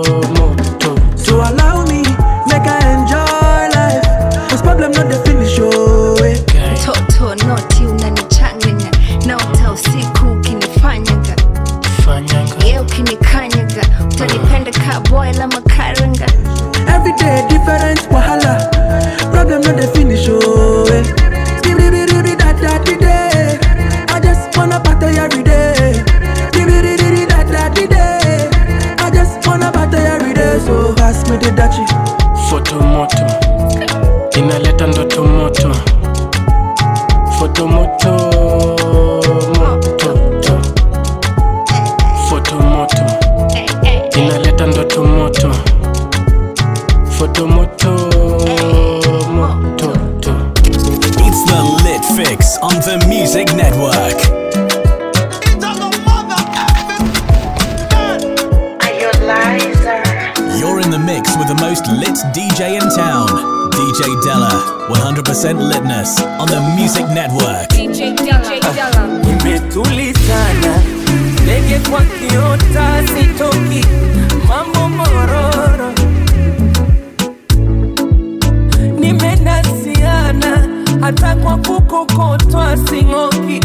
kwa 81.90 82.06
kukokotwa 82.06 82.77
sing'oki. 82.77 83.60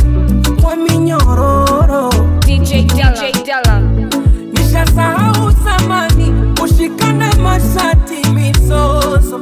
Kwa 0.62 0.76
minyororo. 0.76 2.10
DJ 2.46 2.82
Della. 2.86 3.12
DJ 3.12 3.44
Della. 3.46 3.80
nishasahau 4.52 5.50
zamani 5.64 6.32
kushikana 6.60 7.34
mashati 7.42 8.30
mizozo. 8.34 9.40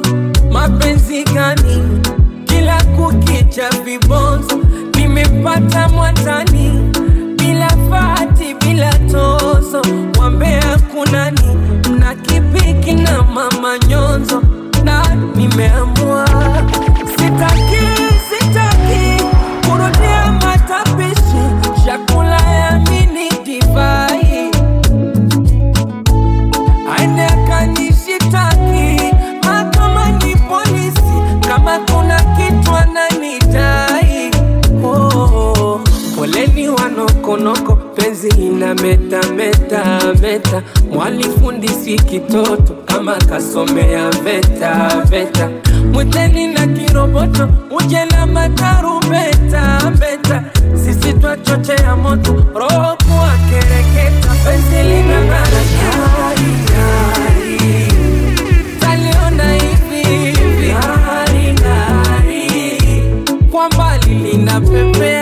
Mapenzi 0.53 1.25
gani? 1.25 2.01
Kila 2.45 2.83
kukicha 2.85 3.71
vibonzo. 3.85 4.59
Nimepata 4.97 5.89
mwatani 5.89 6.91
bila 7.39 7.69
fati 7.91 8.55
bila 8.55 8.93
tozo. 8.95 9.83
Wambea 10.19 10.79
kunani 10.95 11.57
mna 11.91 12.15
kipiki 12.15 12.93
na 12.95 13.23
mama 13.23 13.79
nyonzo 13.89 14.43
na 14.85 15.15
nimeamua 15.37 16.25
ina 38.63 38.75
meta 38.75 39.21
meta 39.37 39.83
meta. 40.23 40.63
Mwalifundisi 40.93 41.97
kitoto 41.97 42.75
kama 42.85 43.15
kasomea 43.15 44.11
veta 44.11 45.03
veta. 45.11 45.51
Mwiteni 45.93 46.47
na 46.47 46.67
kiroboto 46.67 47.49
uje 47.71 48.05
na 48.05 48.27
matarumbeta 48.27 49.93
beta 49.99 50.45
sisi 50.75 51.13
twachochea 51.13 51.97
moto 51.97 52.33
roho 52.55 52.97
kuwa 53.07 53.33
kereketa. 53.51 54.29
Penzi 54.45 54.83
linang'ara 54.89 55.63
taliona 58.81 59.57
kwa 63.51 63.69
mbali 63.69 64.15
linapepea 64.15 65.22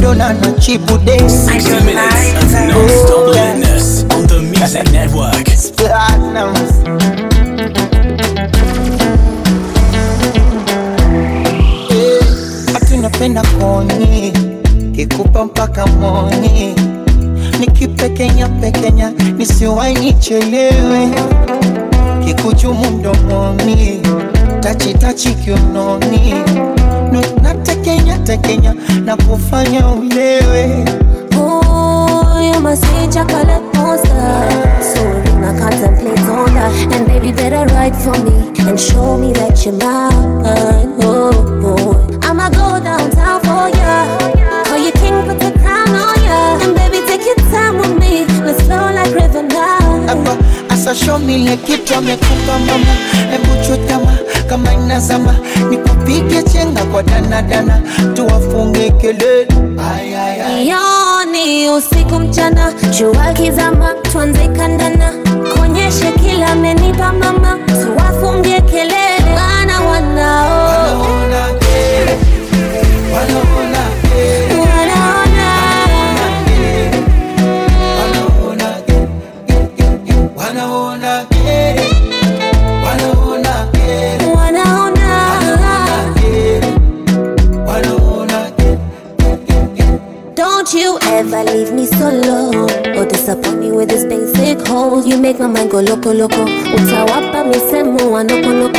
dona 0.00 0.32
na 0.32 0.52
chibu 0.60 0.98
desi 0.98 1.58
Two 1.58 1.80
minutes 1.84 2.52
non-stop 2.52 3.34
madness 3.34 4.04
on 4.12 4.26
the 4.26 4.40
Music 4.42 4.84
Network. 4.92 5.46
Platinums. 5.76 6.82
Ati 12.76 12.94
unapenda 12.94 13.42
koni 13.42 14.32
kikupa 14.96 15.44
mpaka 15.44 15.86
moni. 15.86 16.74
Nikipekenya 17.60 18.48
pekenya 18.48 19.12
nisiwai 19.36 19.94
nichelewe. 19.94 21.08
Kikuchumu 22.24 22.90
mdomoni 22.90 24.00
tachitachi 24.60 25.34
kiunoni. 25.34 26.34
No, 26.54 26.61
tekenya 28.42 28.74
na 29.04 29.16
kufanya 29.16 29.88
ulewe 29.88 30.84
Oh, 31.34 32.40
you 32.54 32.60
must 32.60 32.82
be 32.82 33.08
chocolate 33.12 33.62
monster. 33.74 34.12
So 34.82 35.02
I 35.42 35.58
contemplate 35.58 36.20
on 36.28 36.54
that, 36.54 36.94
and 36.94 37.06
baby, 37.06 37.32
better 37.32 37.64
write 37.74 37.96
for 37.96 38.16
me 38.22 38.52
and 38.68 38.78
show 38.78 39.18
me 39.18 39.32
that 39.32 39.64
you're 39.64 39.74
mine. 39.74 40.94
Oh, 41.02 41.32
boy, 41.60 42.18
I'ma 42.22 42.50
go 42.50 42.78
downtown 42.82 43.40
for 43.40 43.68
ya. 43.76 44.18
Call 44.64 44.78
you 44.78 44.92
king, 44.92 45.14
put 45.26 45.38
the 45.40 45.50
crown 45.60 45.88
on 45.88 46.22
ya. 46.22 46.58
And 46.62 46.74
baby, 46.76 47.00
take 47.06 47.24
your 47.24 47.36
time 47.50 47.78
with 47.78 47.98
me. 47.98 48.24
Let's 48.44 48.62
flow 48.62 48.92
like 48.92 49.14
river 49.14 49.42
now. 49.42 50.41
Hapa 50.84 50.90
asa 50.90 50.94
show 50.94 51.18
me 51.18 51.34
ile 51.34 51.56
kitu 51.56 51.94
amekupa 51.94 52.58
mama. 52.66 52.94
Hebu 53.30 53.64
chutama 53.66 54.12
kama 54.48 54.72
inazama 54.74 55.34
nikupige 55.70 56.42
chenga 56.42 56.84
kwa 56.84 57.02
danadana 57.02 57.80
tuwafunge 58.14 58.90
kelele. 58.90 59.46
Yoni 60.66 61.70
usiku 61.70 62.14
mchana, 62.18 62.72
jua 62.98 63.32
kizama, 63.32 63.94
tuanze 64.12 64.48
kandana, 64.48 65.12
konyeshe 65.56 66.12
kila 66.12 66.46
amenipa 66.46 67.12
mama, 67.12 67.58
tuwafunge 67.66 68.60
kelele, 68.60 69.34
maana 69.34 69.80
wanao 69.80 70.71
you 91.32 91.38
ever 91.38 91.50
leave 91.52 91.72
me 91.72 91.86
solo 91.86 92.66
or 92.98 93.06
disappoint 93.06 93.58
me 93.58 93.72
with 93.72 93.88
this 93.88 94.04
basic 94.04 94.66
hole. 94.66 95.04
You 95.04 95.18
make 95.18 95.38
my 95.38 95.46
mind 95.46 95.70
go 95.70 95.80
loco 95.80 96.12
loco. 96.12 96.44
Utawapa 96.44 97.44
misemo 97.44 98.10
wa 98.10 98.22
noko. 98.22 98.72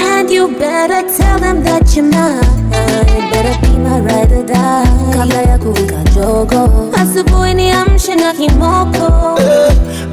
And 0.00 0.30
you 0.30 0.48
better 0.58 1.02
tell 1.16 1.38
them 1.38 1.62
that 1.64 1.94
you're 1.96 2.04
mine. 2.04 2.70
Better 2.70 3.60
be 3.66 3.78
my 3.78 4.00
ride 4.00 4.32
or 4.32 4.44
die. 4.44 5.12
Kabla 5.12 5.42
ya 5.42 5.58
kuwika 5.58 6.04
jogo, 6.14 6.90
asubuhi 6.94 7.54
niamshe 7.54 8.14
na 8.14 8.32
kimoko. 8.32 9.38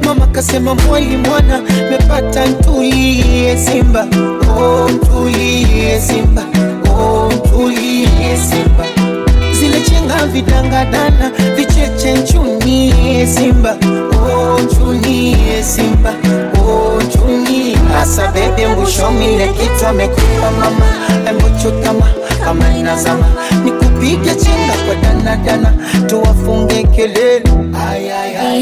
mama 0.04 0.26
kasema 0.26 0.74
mwali 0.74 1.16
mwana 1.16 1.60
mepata 1.90 2.46
ntulie 2.46 3.56
simba 3.56 4.06
oh, 4.58 4.88
ntulie 4.88 6.00
simba 6.00 6.42
oh, 6.98 7.32
ntulie 7.32 8.36
simba 8.36 8.84
zile 9.80 9.90
chenga 9.90 10.26
vidangadana 10.26 11.30
vicheche 11.56 12.12
nchuni 12.12 13.26
simba. 13.26 13.76
Oh, 14.12 14.58
nchunie 14.60 15.62
simba. 15.62 16.14
Oh, 16.60 17.02
nchunie 17.02 17.76
hasa 17.92 18.28
bebe 18.28 18.68
ngushomile 18.68 19.48
kitu 19.48 19.86
amekupa 19.86 20.50
mama. 20.60 20.86
Embochutama 21.30 22.06
kama 22.44 22.76
inazama. 22.76 23.26
Nikupige 23.64 24.34
chenga 24.34 24.72
kwa 24.86 24.94
danadana 24.94 25.72
tuwafunge 26.06 26.82
kelele. 26.82 27.42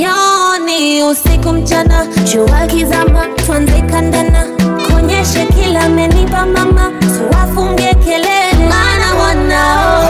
Yoni 0.03 1.03
usiku 1.03 1.53
mchana, 1.53 2.07
jua 2.33 2.67
kizama, 2.67 3.27
konyeshe 4.93 5.47
kila 5.47 5.81
amenipa 5.81 6.47
mama, 6.47 6.93
tuwafunge 7.01 7.95
kelele, 7.95 8.69
mana 8.69 9.15
wanao 9.23 10.08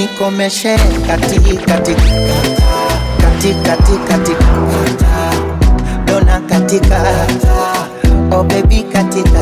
nikomeshe 0.00 0.76
kati 1.06 1.40
kati 1.40 1.94
kati 3.20 3.54
kati 3.66 3.92
kati 4.08 4.32
dona 6.04 6.40
katika 6.48 7.02
oh 8.32 8.42
baby 8.44 8.82
katika 8.92 9.40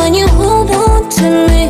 When 0.00 0.14
you 0.14 0.28
hold 0.28 0.70
on 0.70 1.08
to 1.10 1.22
me, 1.48 1.68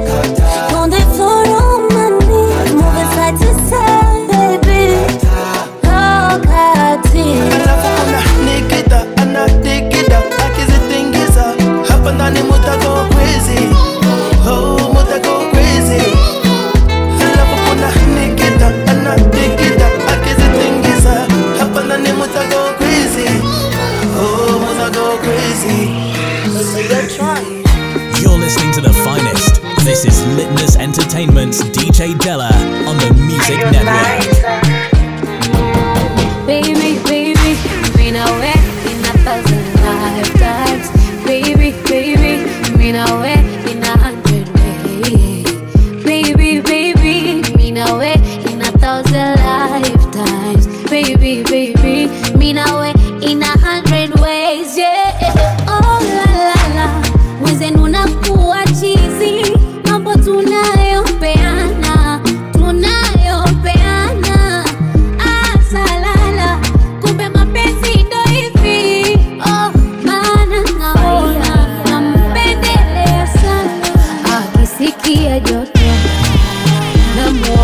on 0.74 0.90
the 0.90 1.00
floor 1.14 1.46
on 1.46 1.88
my 1.94 2.10
knees, 2.26 2.72
moving 2.72 3.10
side 3.14 3.36
to 3.38 3.50
side, 3.68 4.60
baby. 4.62 4.94
Oh, 5.84 6.40
kati. 6.50 7.24
Nikita 8.44 9.06
anatikida 9.22 10.18
akizitingiza. 10.46 11.44
Hapa 11.88 12.12
ndani 12.12 12.42
mutago 12.42 12.99
This 29.90 30.04
is 30.04 30.20
Litness 30.36 30.76
Entertainment's 30.78 31.60
DJ 31.64 32.16
Della 32.20 32.52
on 32.86 32.96
the 32.98 33.12
Music 33.26 33.58
Network. 33.72 34.69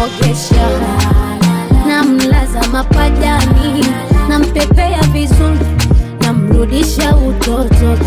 Namwogesha 0.06 0.68
namlaza 1.86 2.68
mapajani 2.72 3.86
nampepea 4.28 5.02
vizuri 5.12 5.66
namrudisha 6.20 7.16
utoto. 7.16 7.98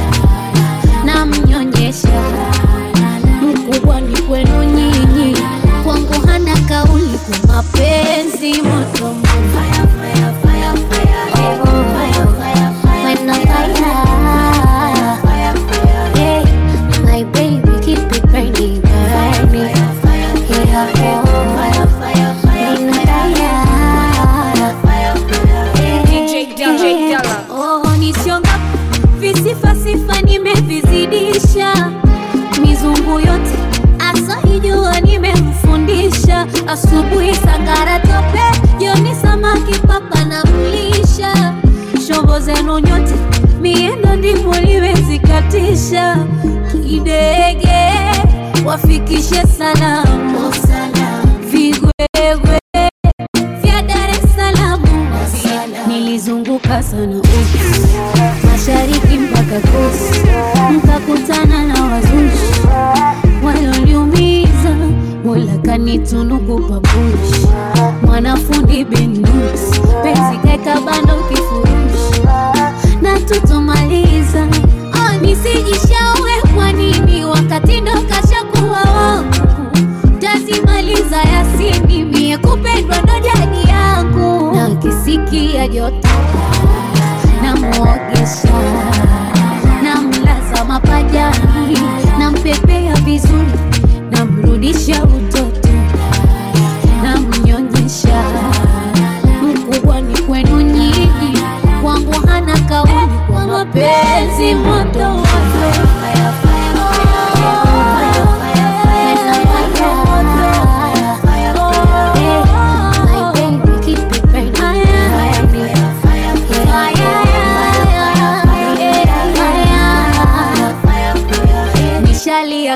Namnyonyesha 1.05 2.21
mkubwa 3.41 4.01
ni 4.01 4.17
kwenu 4.21 4.63
nyinyi. 4.63 5.37
Kwangu 5.83 6.27
hana 6.27 6.53
kauli 6.69 7.19
kwa 7.43 7.55
mapenzi 7.55 8.61
moto 8.61 9.15
nifikishe 49.09 49.47
sana. 49.57 50.08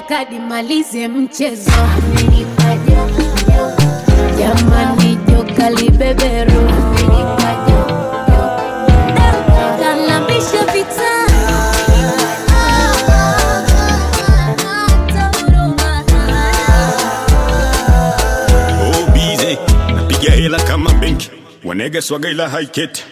Kadi 0.10 0.40
malize 0.40 1.08
mchezo. 1.08 1.72
Jamani 4.40 5.18
joka 5.28 5.70
libeberu 5.70 6.62
kalambisha 9.80 10.64
vita. 10.74 11.14
Oh, 18.86 19.94
napiga 19.96 20.32
hela 20.32 20.60
kama 20.60 20.94
benki. 20.94 21.30
Wanege 21.64 22.02
swaga 22.02 22.30
ila 22.30 22.50
haiketi 22.50 23.04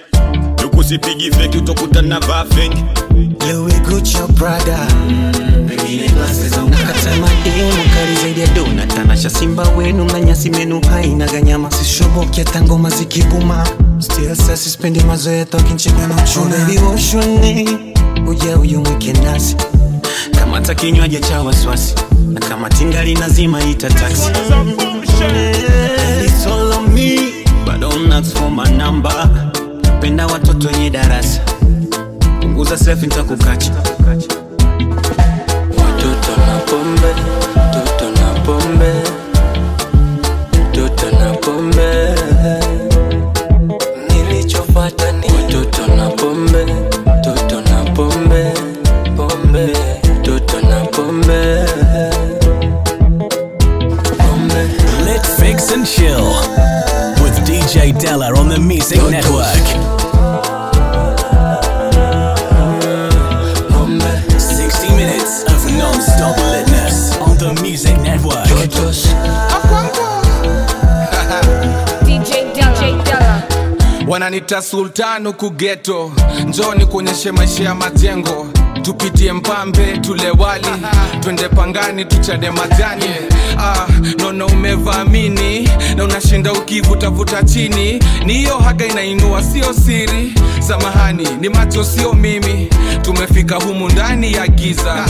tukusipigi 0.55 1.31
feki 1.31 1.57
utakuta 1.57 2.01
na 2.01 2.19
vaa 2.19 2.45
fengi 2.45 2.83
Louis 3.51 3.81
Gucci 3.81 4.17
Prada 4.35 4.87
nakatama 6.69 7.27
demu 7.43 7.83
kali 7.93 8.15
zaidi 8.21 8.41
ya 8.41 8.47
dona 8.47 8.87
tanasha 8.87 9.29
simba 9.29 9.63
wenu 9.69 10.05
na 10.05 10.19
nyasi 10.21 10.49
menu 10.49 10.81
haina 10.89 11.25
ganyama 11.27 11.71
sishoboki 11.71 12.39
hata 12.39 12.61
ngoma 12.61 12.89
zikibuma. 12.89 13.67
Still 13.99 14.35
sasa 14.35 14.69
woshone 16.79 17.67
uja 18.27 18.57
uyumwike 18.57 19.13
nasi 19.13 19.55
Kama 20.39 20.61
kinywaji 20.75 21.19
cha 21.19 21.41
waswasi 21.41 21.95
na 22.33 22.39
kama 22.39 22.69
tingali 22.69 23.13
nazima 23.15 23.63
ita 23.63 23.89
taxi. 23.89 24.29
It's 26.25 26.45
on 26.47 26.93
penda 29.99 30.27
watoto 30.27 30.67
wenye 30.67 30.89
darasa. 30.89 31.41
Punguza 32.41 32.77
selfie 32.77 33.07
nitakukacha 33.07 33.71
na 37.01 37.40
wananita 74.41 74.61
sultanu 74.61 75.33
kugeto, 75.33 76.11
geto 76.15 76.43
njoni 76.47 76.85
kuonyeshe 76.85 77.31
maisha 77.31 77.63
ya 77.63 77.75
majengo 77.75 78.47
tupitie 78.81 79.33
mpambe 79.33 79.97
tule 79.97 80.29
wali. 80.37 80.65
Twende 81.19 81.49
pangani 81.49 82.05
tuchade 82.05 82.51
majani. 82.51 83.05
Ah, 83.57 83.87
nono 84.19 84.45
umevamini. 84.45 85.69
Na 85.95 86.03
unashinda 86.03 86.53
ukivutavuta 86.53 87.43
chini. 87.43 87.99
Ni 88.25 88.33
hiyo 88.33 88.57
haga 88.57 88.85
inainua 88.85 89.43
sio 89.43 89.73
siri. 89.73 90.33
Samahani 90.67 91.27
ni 91.41 91.49
macho 91.49 91.83
sio 91.83 92.13
mimi. 92.13 92.69
Tumefika 93.01 93.55
humu 93.55 93.89
ndani 93.89 94.33
ya 94.33 94.47
giza. 94.47 95.05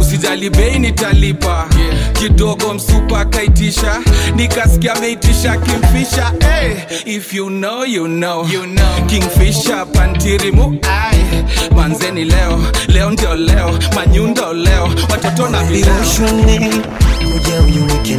Usijali 0.00 0.50
bei 0.50 0.78
nitalipa. 0.78 1.68
Kidogo 2.12 2.74
msupa 2.74 3.20
akaitisha 3.20 4.00
nikasikia 4.36 4.94
ameitisha 4.94 5.56
kimfisha. 5.56 6.32
Hey, 6.40 6.72
if 7.16 7.34
you 7.34 7.46
know, 7.48 7.84
you 7.84 8.06
know. 8.06 8.46
You 8.52 8.62
know. 8.66 9.06
kingfisha 9.06 9.86
pantirimu. 9.86 10.78
Ai 10.82 11.44
manzeni 11.76 12.24
leo 12.24 12.60
leo 12.88 12.99
ndio 13.08 13.34
leo 13.34 13.78
manyundo 13.94 14.52
leo 14.52 14.88
watoto 15.10 15.48
na 15.48 15.62
vileo 15.64 15.94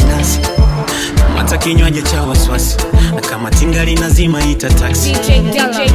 nasi. 0.07 0.39
Kamata 1.27 1.57
kinywaji 1.57 2.01
cha 2.01 2.21
waswasi 2.21 2.77
na 3.15 3.21
kama 3.21 3.51
tingali 3.51 3.95
nazima 3.95 4.45
ita 4.45 4.69
taxi. 4.69 5.11
DJ 5.11 5.29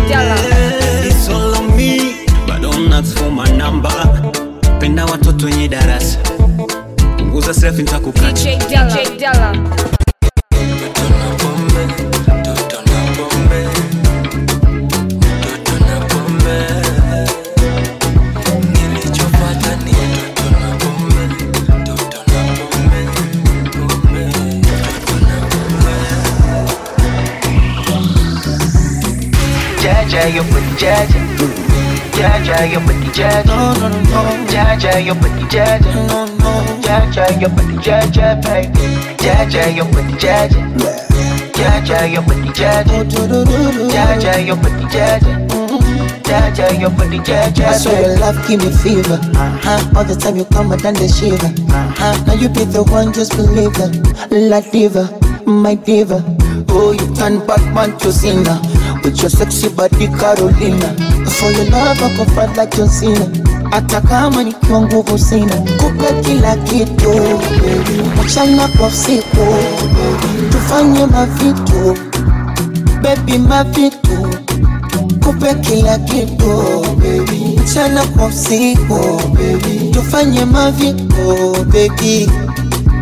Della. 0.08 0.36
It's 1.08 1.28
all 1.28 1.54
on 1.54 1.76
me. 1.76 2.14
But 2.46 2.60
don't 2.62 2.92
ask 2.92 3.16
for 3.18 3.30
my 3.30 3.50
number 3.56 3.92
penda 4.80 5.04
watoto 5.04 5.46
wenye 5.46 5.68
darasa. 5.68 6.18
Punguza 7.18 7.54
selfie 7.54 7.82
nitakukacha. 7.82 8.56
DJ. 8.56 9.95
Jaja, 30.16 30.34
your 30.34 30.44
booty, 30.44 30.72
Jaja. 30.80 31.20
Jaja, 32.16 32.72
your 32.72 32.80
booty, 32.80 33.08
Jaja. 33.12 33.44
Jaja, 34.48 35.04
your 35.04 35.14
booty, 35.14 35.44
Jaja. 35.44 35.94
No, 36.08 36.24
no. 36.24 36.80
Jaja, 36.80 37.38
your 37.38 37.50
booty, 37.50 37.76
Jaja, 37.84 38.40
baby. 38.40 38.96
Jaja, 39.18 39.76
your 39.76 39.84
booty, 39.84 40.14
Jaja. 40.16 40.56
Jaja, 41.52 42.10
your 42.10 42.22
booty, 42.22 42.48
Jaja. 42.48 43.04
Jaja, 43.92 44.46
your 44.46 44.56
Jaja. 44.88 45.32
Jaja, 46.24 46.80
your 46.80 46.90
booty, 46.90 47.18
Jaja. 47.18 47.66
I 47.66 47.76
swear 47.76 48.00
your 48.00 48.16
love 48.18 48.48
give 48.48 48.64
me 48.64 48.70
fever. 48.72 49.20
Uh-huh. 49.20 49.98
All 49.98 50.04
the 50.04 50.14
time 50.16 50.36
you 50.36 50.46
come 50.46 50.72
and 50.72 50.80
then 50.80 50.94
the 50.94 51.08
shiver. 51.08 51.52
Uh-huh. 51.70 52.24
Now 52.26 52.32
you 52.32 52.48
be 52.48 52.64
the 52.64 52.82
one, 52.84 53.12
just 53.12 53.36
believe 53.36 53.76
it. 53.76 54.30
La 54.32 54.60
diva, 54.60 55.12
my 55.44 55.74
diva. 55.74 56.24
Oh, 56.70 56.92
you 56.92 57.14
turn 57.14 57.46
Batman 57.46 57.98
to 57.98 58.10
Cena. 58.10 58.75
With 59.06 59.20
your 59.22 59.30
sexy 59.30 59.68
body 59.68 60.08
Carolina. 60.08 60.90
For 61.30 61.50
your 61.52 61.70
love 61.70 62.02
I 62.02 62.16
go 62.16 62.24
fight 62.34 62.56
like 62.56 62.74
John 62.76 62.88
Cena. 62.88 63.26
Hata 63.70 64.00
kama 64.00 64.44
nikiwa 64.44 64.80
nguvu 64.82 65.18
sina, 65.18 65.54
kupe 65.56 66.14
kila 66.24 66.56
kitu 66.56 67.10
mchana 68.24 68.68
kwa 68.68 68.86
usiku 68.86 69.46
tufanye 70.50 71.06
mavitu 71.06 71.96
baby, 73.02 73.38
mavitu 73.38 74.28
kupe 75.24 75.54
kila 75.54 75.98
kitu 75.98 76.84
mchana 77.64 78.04
kwa 78.06 78.26
usiku 78.26 79.20
tufanye 79.92 80.44
mavitu 80.44 81.56
baby 81.72 82.30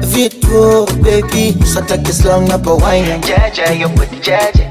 vitu 0.01 0.87
baby. 1.03 1.57
Sata 1.75 1.99
kislang 1.99 2.49
na 2.49 2.59
pawaina 2.59 3.19
Jaja, 3.19 3.73
yo 3.73 3.89
booty, 3.89 4.17
Jaja. 4.23 4.71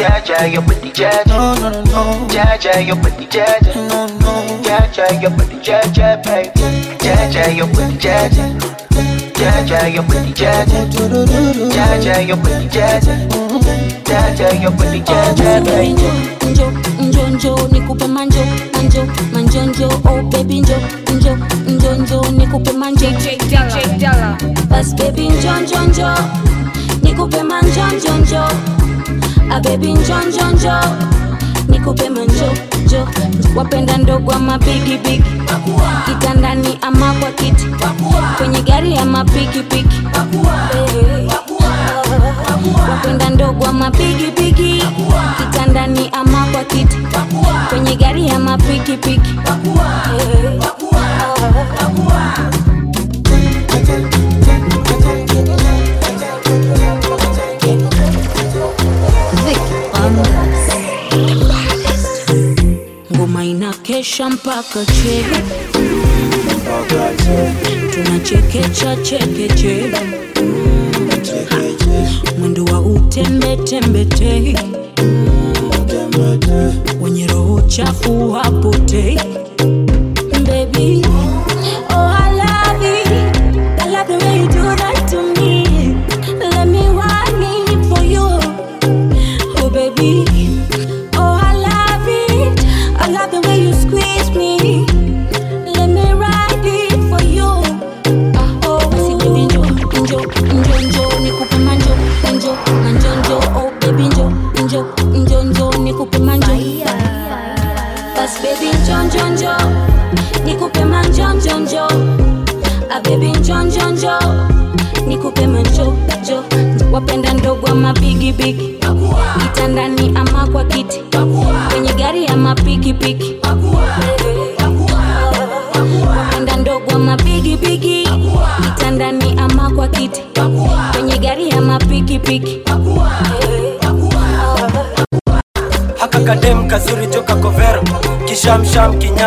Jaja, 0.00 0.50
your 0.52 0.62
body 0.62 0.90
jaja. 0.92 1.26
No, 1.26 1.54
no, 1.54 1.70
no, 1.70 1.82
no. 1.84 2.26
Jaja, 2.28 2.80
your 2.86 2.96
body 2.96 3.26
jaja. 3.26 3.74
No, 3.88 4.06
no. 4.06 4.62
Jaja, 4.62 5.20
your 5.20 5.30
body 5.30 5.56
jaja, 5.60 6.22
baby. 6.24 6.50
Jaja, 7.04 7.54
your 7.56 7.66
body 7.68 7.96
jaja. 7.98 8.44
Jaja, 9.36 9.92
your 9.94 10.02
body 10.04 10.32
jaja. 10.32 10.86
Jaja, 11.76 12.26
your 12.26 12.36
body 12.38 12.68
jaja. 12.68 13.14
Jaja, 14.08 14.62
your 14.62 14.70
body 14.72 15.00
jaja, 15.00 15.60
baby. 15.64 15.94
njo 16.50 16.72
njo 17.00 17.28
njo 17.28 17.68
nikupe 17.72 18.06
manjo 18.06 18.44
manjo 18.74 19.06
manjonjo 19.32 19.88
oh 20.04 20.22
baby 20.22 20.60
njo 20.60 20.74
njo 21.14 21.36
njo 21.68 21.94
njo 21.94 22.22
nikupe 22.30 22.72
manjo 22.72 23.06
bas 24.68 24.94
baby 24.94 25.28
njo 25.28 25.52
njo 25.60 25.84
njo 25.84 26.08
nikupe 27.02 27.42
manjo 27.42 27.86
njo 27.96 28.16
njo 28.18 28.44
a 29.50 29.60
baby 29.60 29.92
njo 29.92 30.14
njo 30.28 30.50
njo. 30.54 30.72
Nikupe 31.68 32.08
manjo 32.08 32.52
jo. 32.90 33.08
Wapenda 33.56 33.96
ndogo 33.96 34.32
ama 34.32 34.58
bigi 34.58 34.98
bigi 34.98 35.24
kitandani 36.06 36.78
ama 36.82 37.12
kwa 37.12 37.30
kiti. 37.30 37.66
Kwenye 38.38 38.62
gari 38.62 38.96
ama 38.98 39.24
pikipiki 39.24 40.02
wapenda 42.90 43.30
ndogo 43.30 43.66
ama 43.66 43.90
kitandani 45.36 46.10
ama 46.12 46.46
kwa 46.52 46.64
kiti. 46.64 46.96
Kwenye 47.70 47.96
gari 47.96 48.30
ama 48.30 48.58
pikipiki 48.58 49.20
ngoma 63.16 63.44
inakesha 63.44 64.30
mpaka 64.30 64.84
che 64.84 65.24
tunachekecha 67.94 68.96
chekeche 68.96 69.90
mwendo 72.38 72.64
wa 72.64 72.80
utembetembete 72.80 74.56
wenye 77.00 77.26
roho 77.26 77.60
chafu 77.60 78.30
hapotei 78.32 79.20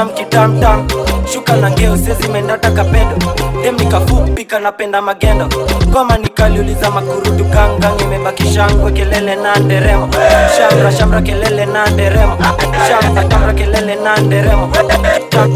kitamtam 0.10 0.88
shuka 1.34 1.56
na 1.56 1.70
ngeo 1.72 1.98
sezi 1.98 2.28
dem 3.64 3.76
nikafupi 3.78 4.46
kanapenda 4.46 5.02
magendo. 5.02 5.48
Ngoma 5.88 6.18
nikaliuliza 6.18 6.92
makurudu 6.92 7.46
kangang. 7.46 8.02
Imebaki 8.02 8.44
shangwe 8.54 8.92
kelele 8.92 9.36
na 9.36 9.56
nderemo. 9.56 10.10
Shamra 10.58 10.92
shamra 10.92 11.22
kelele 11.22 11.66
na 11.66 11.86
nderemo. 11.90 12.38
Shamra 12.88 13.24
shamra 13.32 13.54
kelele 13.54 13.96
na 13.96 14.18
nderemo. 14.18 14.70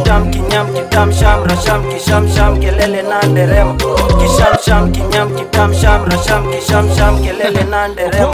Tam 0.06 0.32
kinyam 0.32 0.68
kitam. 0.74 1.12
Shamra 1.14 1.56
sham 1.66 1.84
kisham 1.92 2.28
sham 2.36 2.60
kelele 2.60 3.02
na 3.04 3.22
nderemo. 3.24 3.74
Kisham 4.20 4.58
sham 4.66 4.92
kinyam 4.92 5.36
kitam. 5.36 5.74
Shamra 5.74 6.18
sham 6.28 6.52
kisham 6.52 6.96
sham 6.96 7.24
kelele 7.24 7.64
na 7.70 7.88
nderemo 7.88 8.34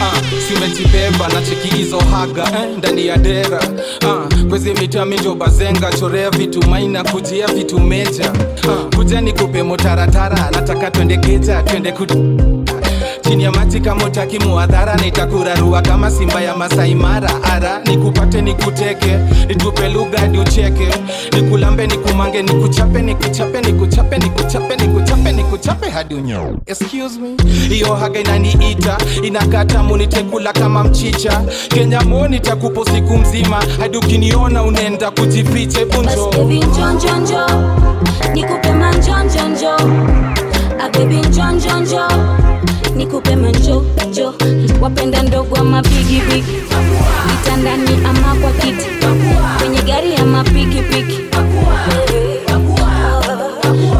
uh, 0.00 0.18
simejibeba 0.48 1.28
na 1.28 1.42
cheki 1.42 1.76
hizo 1.76 1.98
haga 1.98 2.42
eh, 2.42 2.76
ndani 2.78 3.06
ya 3.06 3.16
dera. 3.16 3.60
Uh, 4.06 4.48
kwezi 4.48 4.70
mitamijobazenga 4.74 5.92
chorea 5.92 6.30
vitu 6.30 6.68
maina 6.68 7.04
kujia 7.04 7.46
vitu 7.46 7.80
meja. 7.80 8.32
Uh, 8.68 8.96
kuja 8.96 9.20
nikupe 9.20 9.62
motaratara 9.62 10.50
nataka 10.50 10.90
twende 10.90 11.16
geja 11.16 11.62
twende 11.62 11.92
ku 11.92 12.06
chini 13.28 13.44
ya 13.44 13.52
maji 13.52 13.80
kama 13.80 14.04
utaki 14.04 14.38
muadhara 14.38 14.96
nitakurarua 14.96 15.82
kama 15.82 16.10
simba 16.10 16.40
ya 16.40 16.56
Masai 16.56 16.94
Mara. 16.94 17.30
Ara 17.42 17.80
nikupate 17.84 18.42
nikuteke 18.42 19.16
nitupe 19.48 19.88
lugha 19.88 20.18
hadi 20.18 20.38
ucheke. 20.38 20.88
Nikulambe 21.32 21.86
nikumange 21.86 22.42
nikuchape 22.42 23.02
nikuchape 23.02 23.60
nikuchape 23.60 24.18
nikuchape 24.18 24.76
nikuchape 24.76 25.32
nikuchape 25.32 25.90
hadi 25.90 26.14
excuse 26.66 27.18
me 27.20 27.36
hiyo 27.68 27.94
haga 27.94 28.20
inaniita 28.20 28.98
inakata 29.22 29.82
munitekula 29.82 30.52
kama 30.52 30.84
mchicha. 30.84 31.42
Kenya 31.68 32.00
mo 32.00 32.28
nitakupo 32.28 32.84
siku 32.84 33.18
mzima 33.18 33.64
hadi 33.80 33.96
ukiniona 33.98 34.62
unaenda 34.62 35.10
kujificha 35.10 35.84
bunjo 35.86 36.30
nikupe 38.34 38.72
manjonjonjo 38.72 39.76
a 40.80 40.88
baby 40.92 41.14
njonjonjo 41.16 42.00
nikupe 42.98 43.36
manjojo 43.36 44.34
wapenda 44.80 45.22
ndogo 45.22 45.56
ama 45.56 45.82
bigibigi 45.82 46.52
vitandani 47.26 47.90
ama 48.08 48.34
kwa 48.40 48.50
kiti. 48.52 48.86
Kwenye 49.58 49.82
gari 49.82 50.16
ama 50.16 50.44
pikipiki 50.44 51.20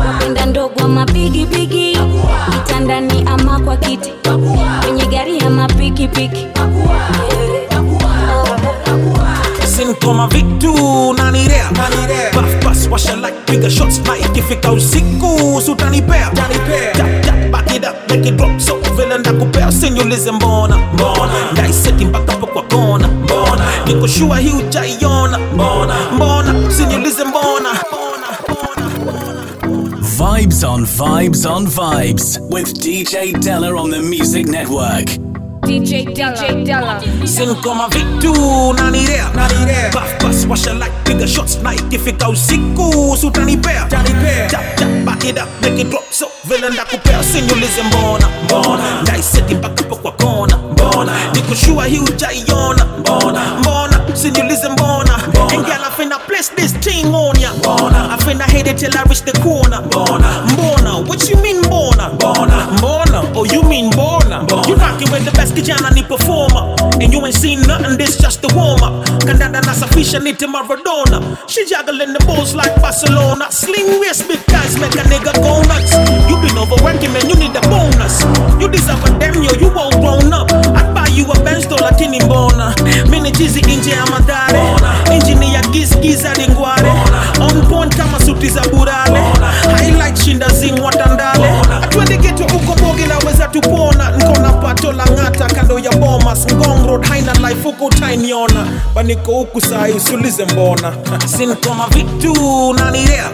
wapenda 0.06 0.46
ndogo 0.46 0.80
ama 0.84 1.06
bigibigi 1.06 1.98
vitandani 2.50 3.24
ama 3.26 3.60
kwa 3.60 3.76
kiti. 3.76 4.12
Kwenye 4.84 5.06
gari 5.06 5.40
ama 5.40 5.66
pikipiki 5.68 6.46
Sing 9.88 9.94
kama 10.00 10.26
vitu 10.28 10.74
nanirea 11.16 11.70
Puff 12.32 12.64
pass 12.64 12.88
washa 12.90 13.16
like 13.16 13.34
bigger 13.46 13.70
shots 13.70 14.00
na 14.06 14.16
ikifika 14.18 14.72
usiku 14.72 15.62
sutanipea 15.66 16.30
Tap 16.30 17.22
tap 17.22 17.50
back 17.50 17.74
it 17.74 17.84
up 17.84 18.10
make 18.10 18.28
it 18.28 18.36
drop 18.36 18.58
so 18.60 18.76
vile 18.96 19.18
ndakupea 19.18 19.72
sinyulize 19.72 20.30
mbona 20.32 20.78
mbona 20.94 21.52
ndaiseti 21.52 22.04
mpaka 22.04 22.32
po 22.36 22.46
kwa 22.46 22.62
kona 22.62 23.08
mbona 23.08 23.64
niko 23.86 24.06
shua 24.06 24.38
hii 24.38 24.52
ujaiona 24.52 25.38
mbona 25.54 25.94
mbona 26.14 26.54
sinyulize 26.76 27.24
mbona 27.24 27.68
Vibes 30.18 30.64
on 30.64 30.86
Vibes 30.86 31.46
on 31.46 31.66
Vibes 31.68 32.40
with 32.50 32.72
DJ 32.80 33.32
Della 33.40 33.72
on 33.80 33.90
the 33.90 34.00
Music 34.00 34.46
Network. 34.48 35.27
DJ 35.68 36.08
Della. 36.64 36.96
Sing 37.28 37.54
kama 37.60 37.88
vitu 37.88 38.32
nanirea 38.72 39.28
Puff 39.92 40.16
pass 40.18 40.46
washa 40.48 40.72
like 40.74 40.92
bigger 41.04 41.28
shots 41.28 41.58
na 41.62 41.74
ikifika 41.74 42.28
usiku 42.28 43.16
sutanipea 43.20 43.84
Tap 44.50 44.76
tap 44.76 44.88
back 45.04 45.24
it 45.24 45.38
up 45.38 45.48
make 45.62 45.80
it 45.80 45.88
drop 45.90 46.04
so 46.10 46.26
vile 46.44 46.70
ndakupea 46.70 47.22
sinyulize 47.24 47.82
mbona 47.82 48.28
mbona 48.44 49.02
ndaiseti 49.02 49.54
mpaka 49.54 49.82
po 49.82 49.96
kwa 49.96 50.12
kona 50.12 50.56
mbona 50.72 51.12
niko 51.34 51.54
shua 51.54 51.84
hii 51.86 51.98
ujaiona 51.98 52.84
mbona 53.00 53.40
mbona 53.60 54.00
sinyulize 54.14 54.68
mbona 54.68 55.14
and 55.38 55.64
girl 55.66 55.84
I 55.88 55.90
finna 55.96 56.17
place 56.38 56.50
this 56.56 56.72
thing 56.84 57.06
on 57.14 57.34
ya. 57.40 57.50
Mbona 57.54 58.14
I 58.14 58.16
finna 58.22 58.44
hit 58.44 58.66
it 58.66 58.78
till 58.78 58.96
I 58.96 59.02
reach 59.04 59.22
the 59.22 59.32
corner. 59.42 59.82
Mbona 59.82 60.46
mbona 60.52 61.08
what 61.08 61.28
you 61.28 61.36
mean 61.42 61.58
mbona 61.62 62.08
mbona 62.14 62.66
mbona 62.78 63.18
oh 63.34 63.44
you 63.44 63.62
mean 63.62 63.90
mbona 63.92 64.46
you 64.68 64.74
rocking 64.76 65.10
with 65.10 65.24
the 65.24 65.32
best 65.32 65.54
kijana 65.54 65.90
ni 65.94 66.02
performer. 66.02 66.74
And 67.02 67.12
you 67.12 67.24
ain't 67.26 67.34
seen 67.34 67.60
nothing 67.62 67.96
this 67.98 68.16
just 68.18 68.42
the 68.42 68.48
warm 68.54 68.82
up 68.82 69.06
kandanda 69.26 69.60
nasafisha 69.60 70.18
nite 70.20 70.46
Maradona. 70.46 71.18
She 71.48 71.66
juggling 71.66 72.12
the 72.12 72.24
balls 72.26 72.54
like 72.54 72.74
Barcelona. 72.80 73.50
Sling 73.50 74.00
waist 74.00 74.28
big 74.28 74.44
guys 74.46 74.78
make 74.78 74.94
a 74.94 75.04
nigga 75.10 75.34
go 75.42 75.62
nuts. 75.66 75.92
You 76.30 76.36
been 76.38 76.56
overworking 76.58 77.12
man 77.12 77.28
you 77.28 77.36
need 77.36 77.56
a 77.56 77.60
bonus. 77.68 78.22
You 78.60 78.68
deserve 78.68 79.02
a 79.04 79.18
damn 79.18 79.34
yo 79.42 79.50
you 79.58 79.70
all 79.74 79.90
grown 80.00 80.32
up. 80.32 80.50
I'd 80.52 80.94
buy 80.94 81.08
you 81.08 81.24
a 81.30 81.34
bench 81.44 81.68
machizi 83.38 83.60
nje 83.60 83.90
ya 83.90 84.06
madhare 84.06 84.58
injini 84.58 84.82
ya 84.82 84.87
gisgiza 85.88 86.34
lingware 86.34 86.92
on 87.40 87.88
kama 87.90 88.20
suti 88.20 88.48
za 88.50 88.60
burale. 88.60 89.20
Highlight 89.78 90.18
shinda 90.24 90.48
zingwa 90.48 90.92
tandale. 90.92 91.48
Twende 91.88 92.16
geto 92.16 92.44
uko 92.44 92.74
tupona. 93.48 94.10
Nkona 94.10 94.52
pato 94.52 94.92
la 94.92 95.04
ya 96.28 96.54
ngong 96.54 96.86
road 96.86 97.04
haina 97.08 97.32
life 97.34 97.62
huko 97.62 97.86
utainiona 97.86 98.66
baniko 98.94 99.32
huku 99.32 99.60
sai 99.60 99.92
usulize 99.92 100.44
mbona. 100.44 100.92
Sinkoma 101.36 101.86
vitu 101.88 102.34
nanirea 102.74 103.28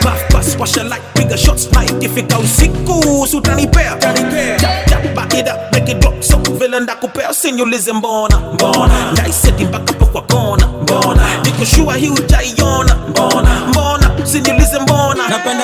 Puff, 0.00 0.24
pass, 0.32 0.56
washa 0.58 0.82
light 0.82 1.02
piga 1.14 1.36
shots 1.36 1.68
night 1.72 2.02
ifika 2.02 2.38
usiku 2.38 3.26
sutanipea 3.30 3.96
Tap, 3.96 4.86
tap, 4.86 5.14
back 5.14 5.34
it 5.34 5.46
up 5.48 5.72
make 5.72 5.92
it 5.92 5.98
drop 6.00 6.22
so 6.22 6.36
vile 6.58 6.80
ndakupea 6.80 7.30
usiniulize 7.30 7.92
mbona. 7.92 8.40
Mbona? 8.54 9.12
Ndaiseti 9.12 9.64
mpaka 9.64 9.92
po 9.92 10.06
kwa 10.06 10.22
kona. 10.22 10.68
Mbona? 10.82 11.22
Nikushua 11.44 11.94
hii 11.96 12.08
utaiona 12.10 12.96
mbona 13.10 13.57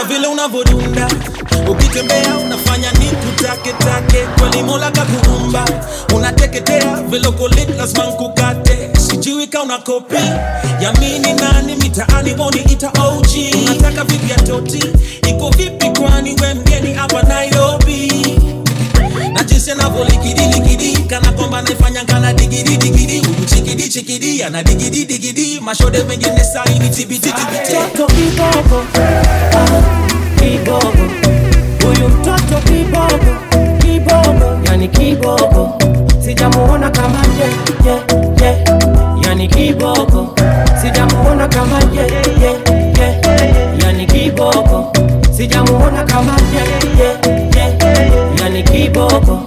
napenda 0.05 0.15
vile 0.15 0.27
unavodunda 0.27 1.09
ukitembea 1.71 2.37
unafanya 2.47 2.93
ni 2.93 3.07
kutaketake 3.07 4.19
kweli 4.39 4.63
mola 4.63 4.91
kakuumba 4.91 5.65
unateketea 6.15 7.03
vile 7.09 7.29
uko 7.29 7.49
lit 7.49 7.69
lazima 7.79 8.07
nkukate. 8.07 8.91
Sijui 8.99 9.47
ka 9.47 9.63
una 9.63 9.79
kopi. 9.79 10.17
Yamini 10.81 11.33
nani? 11.33 11.75
Mitaani 11.77 12.35
woni 12.39 12.61
ita 12.73 12.89
og 12.91 13.27
unataka 13.63 14.05
vipi 14.05 14.31
ya 14.31 14.37
toti? 14.37 14.85
Iko 15.29 15.51
vipi 15.51 15.91
kwani 16.01 16.37
we 16.43 16.55
mgeni 16.55 16.95
hapa 16.95 17.23
nairobi 17.23 18.13
na 19.75 19.89
likidi 20.11 20.43
likidi. 20.47 20.99
Kana 21.09 21.33
kwamba 21.33 21.63
naifanya 21.63 22.05
kana 22.05 22.33
digidi 22.33 22.77
digidi. 22.77 23.21
Chikidi 23.47 23.89
chikidi 23.89 24.43
ana 24.43 24.63
digidi 24.63 25.05
digidi. 25.05 25.61
Mashode 25.61 26.05
mengine 26.05 26.45
saini 26.45 26.89
tibiti. 26.91 27.29
mtoto 27.29 28.07
kibogo 28.07 28.85
kibogo 30.39 31.05
huyu 31.83 32.09
mtoto 32.09 32.61
kibogo 32.65 33.37
kibogo 33.79 34.61
yani 34.71 34.89
kibogo 34.89 35.79
sijamuona 36.25 36.91
kama 36.91 37.19
ye, 37.39 37.47
ye, 37.91 37.97
ye. 38.47 38.65
yani 39.27 39.49
kibogo 39.49 40.35
sijamuona 40.83 41.49
kama 41.49 41.79
ye, 41.95 42.03
ye, 42.43 42.51
ye. 43.01 43.21
yani 43.85 44.07
kibogo 44.07 44.93
sijamuona 45.37 46.05
kama 46.05 46.37
ye, 46.55 46.63
ye, 47.05 47.09
ye. 47.57 47.73
yani 48.43 48.63
kibogo 48.63 49.44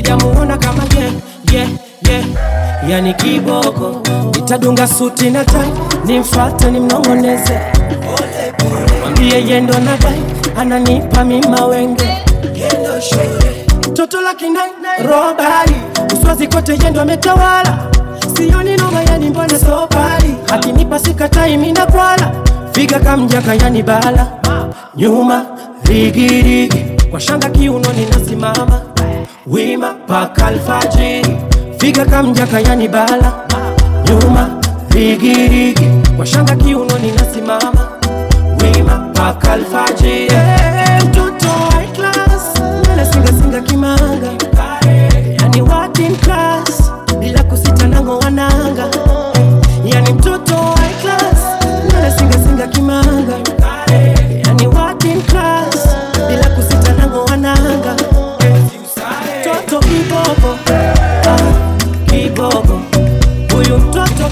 sijamuona 0.00 0.56
kama 0.58 0.82
ye, 0.96 1.12
ye, 1.52 1.68
ye. 2.08 2.24
yani 2.88 3.14
kiboko 3.14 4.00
nitadunga 4.34 4.86
suti 4.86 5.30
na 5.30 5.44
tai 5.44 5.68
nimfate 6.04 6.70
nimnongoneze. 6.70 7.60
Mwambie 9.00 9.46
yendo 9.48 9.74
na 9.78 9.98
ananipa 10.60 11.24
mima 11.24 11.66
wenge. 11.66 12.08
Toto 13.94 14.20
la 14.20 14.34
kinai 14.34 14.70
robari 15.02 15.76
uswazi 16.14 16.46
kote 16.46 16.72
yendo 16.84 17.00
ametawala. 17.00 17.78
Sioni 18.36 18.76
noma 18.76 19.02
yani 19.02 19.30
mbona 19.30 19.58
sobari 19.58 20.34
akinipa 20.52 20.98
sikatai 20.98 21.56
mina 21.56 21.86
kwala. 21.86 22.32
Figa 22.72 22.98
kamjaka 23.00 23.54
yani 23.54 23.82
bala. 23.82 24.26
Nyuma 24.96 25.44
rigirigi 25.84 26.84
kwa 27.10 27.20
shanga 27.20 27.50
kiunoni 27.50 28.06
nasimama 28.06 28.80
wima 29.46 29.94
paka 30.06 30.46
alfajiri 30.46 31.36
figa 31.78 32.04
kamjaka 32.04 32.60
yani 32.60 32.88
bala. 32.88 33.32
Nyuma 34.04 34.60
rigirigi 34.90 35.88
kwa 36.16 36.26
shanga 36.26 36.56
kiunoni 36.56 37.12
nasimama 37.12 37.88
wima 38.62 39.10
paka 39.14 39.52
alfajiri 39.52 40.28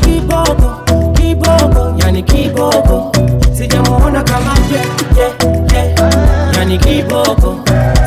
mtoto 0.08 0.84
kiboko 0.84 1.12
kiboko 1.12 1.94
yani 1.96 2.22
kiboko 2.22 3.12
sijamuona 3.52 4.22
kama 4.22 4.54
ye, 4.70 4.80
ye, 5.16 5.28
ye. 5.74 5.94
yani 6.56 6.78
kiboko 6.78 7.58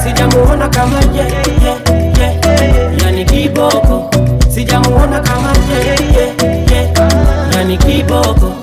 sijamuona 0.04 0.70
kama 0.70 1.00
ye, 1.00 1.24
ye, 1.64 1.76
ye. 2.20 2.40
yani 3.04 3.26
kiboko 3.26 4.10
sijamuona 4.54 5.20
kama 5.20 5.54
ye, 5.70 5.96
ye, 6.16 6.34
ye. 6.72 6.94
yani 7.56 7.78
kiboko 7.78 8.54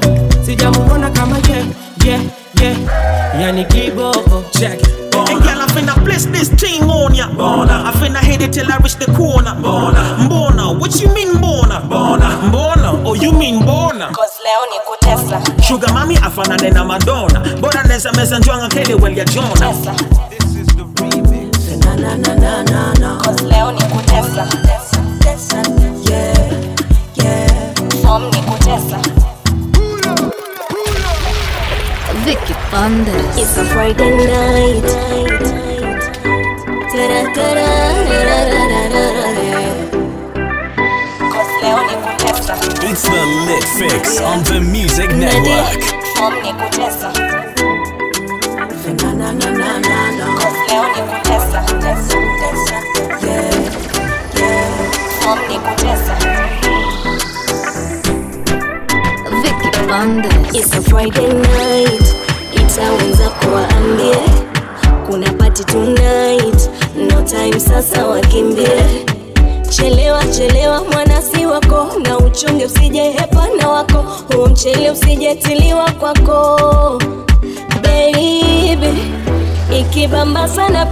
sijamuona 0.45 1.11
kama 1.11 1.37
ye, 1.37 1.65
ye, 2.05 2.21
ye. 2.63 2.77
yani 3.41 3.65
kiboko 3.65 4.45
check 4.59 4.99
And 5.29 5.43
girl, 5.43 5.61
I 5.61 5.67
finna 5.67 5.95
place 6.05 6.27
this 6.27 6.49
thing 6.49 6.85
on 6.85 7.15
ya. 7.15 7.29
Bona. 7.29 7.85
I 7.85 7.93
finna 7.99 8.21
hit 8.21 8.41
it 8.41 8.53
till 8.53 8.71
I 8.71 8.79
reach 8.79 8.97
the 8.97 9.07
corner. 9.13 9.38
Madonna. 16.99 17.41
Bora 17.61 17.83
neza 17.83 18.13
meza 18.13 18.39
njwanga 18.39 18.69
kele 18.69 18.95
well 18.95 19.19
ya 19.19 19.25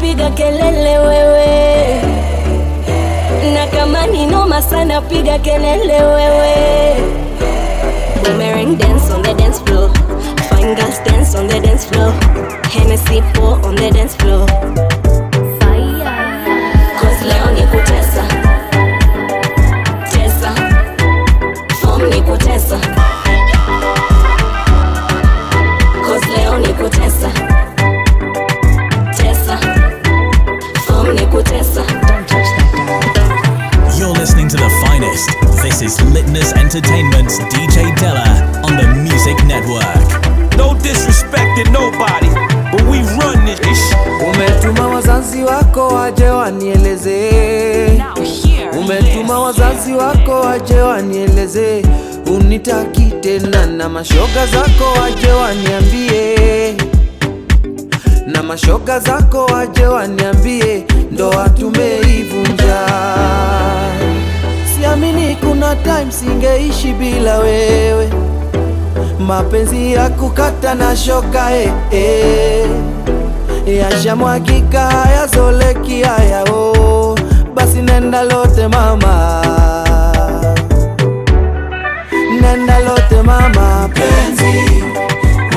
piga 0.01 0.31
kelele 0.31 0.99
wewe, 0.99 2.01
na 3.55 3.67
kama 3.67 4.07
ni 4.07 4.27
noma 4.27 4.63
sana 4.63 5.01
piga 5.01 5.39
kelele 5.39 6.03
wewe. 6.03 6.97
Boomerang 8.23 8.77
dance 8.79 9.11
on 9.13 9.23
the 9.23 9.35
dance 9.35 9.61
floor. 9.61 9.91
Fine 10.49 10.75
girls 10.75 10.99
dance 11.05 11.35
on 11.39 11.47
the 11.47 11.61
dance 11.61 11.85
floor. 11.87 12.13
Hennessy 12.71 13.23
pour 13.35 13.65
on 13.65 13.75
the 13.77 13.91
dance 13.91 14.15
floor. 14.17 14.47
Mashoga 53.97 54.47
zako 54.47 54.85
waje 55.01 55.33
waniambie, 55.33 56.77
na 58.27 58.43
mashoga 58.43 58.99
zako 59.01 59.45
waje 59.47 59.87
waniambie, 59.87 60.85
ndoa 61.13 61.49
tumeivunja. 61.49 62.87
Siamini 64.77 65.37
kuna 65.37 65.77
time 65.77 66.13
singeishi 66.13 66.93
bila 66.93 67.39
wewe, 67.39 68.11
mapenzi 69.21 69.93
ya 69.93 70.09
kukata 70.09 70.75
na 70.75 70.97
shoka 70.97 71.57
eh, 71.57 71.73
eh. 71.93 72.67
Yashamwagika 73.67 74.81
hayazoleki 74.91 76.03
haya 76.03 76.45
oh. 76.45 77.19
Basi 77.55 77.83
nenda 77.83 78.23
lote 78.23 78.69
mama, 78.69 79.43
nenda 82.41 82.79
lote 82.79 83.23
mama, 83.23 83.76
penzi 83.97 84.83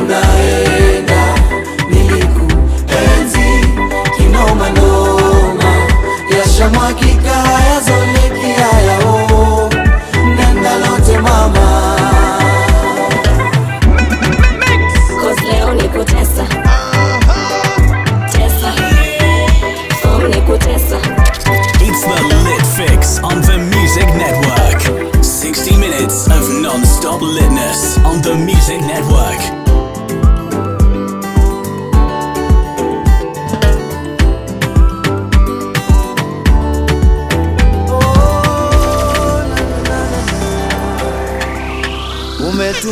unaenda 0.02 1.24
nilikuenzi 1.90 3.68
kinoma 4.18 4.70
noma, 4.70 5.74
yashamwagika 6.38 7.09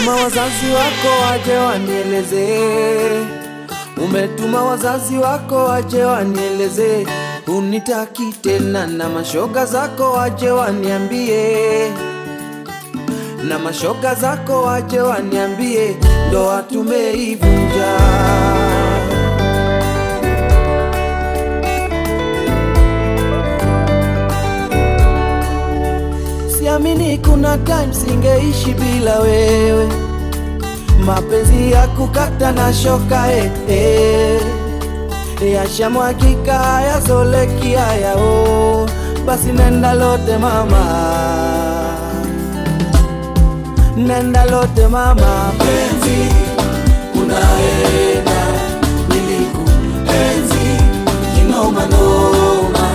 Umetuma 0.07 0.23
wazazi 0.23 0.65
wako 0.73 1.21
waje 1.23 1.55
wanieleze, 1.57 2.59
umetuma 4.03 4.63
wazazi 4.63 5.17
wako 5.17 5.55
waje 5.55 6.03
wanieleze. 6.03 7.07
Unitaki 7.47 8.23
tena, 8.41 8.87
na 8.87 9.09
mashoga 9.09 9.65
zako 9.65 10.11
waje 10.11 10.51
waniambie, 10.51 11.91
na 13.43 13.59
mashoga 13.59 14.15
zako 14.15 14.61
waje 14.61 14.99
waniambie, 14.99 15.95
ndoa 16.29 16.61
tumeivunja. 16.61 17.97
Siamini 26.77 27.17
kuna 27.17 27.57
time 27.57 27.93
singeishi 27.93 28.73
bila 28.73 29.19
wewe, 29.19 29.87
mapenzi 31.05 31.71
ya 31.71 31.87
kukata 31.87 32.51
na 32.51 32.73
shoka 32.73 33.31
eh, 33.33 33.51
eh. 33.69 34.41
Yashamwagika 35.53 36.53
hayazoleki 36.53 37.73
haya 37.73 38.15
oh. 38.15 38.89
Basi 39.25 39.47
nenda 39.51 39.93
lote 39.93 40.37
mama, 40.37 40.83
nenda 43.95 44.45
lote 44.45 44.87
mama, 44.87 45.51
penzi 45.57 46.29
unaenda 47.15 48.41
nilikuenzi 49.09 50.83
kinoma 51.35 51.85
noma, 51.85 52.89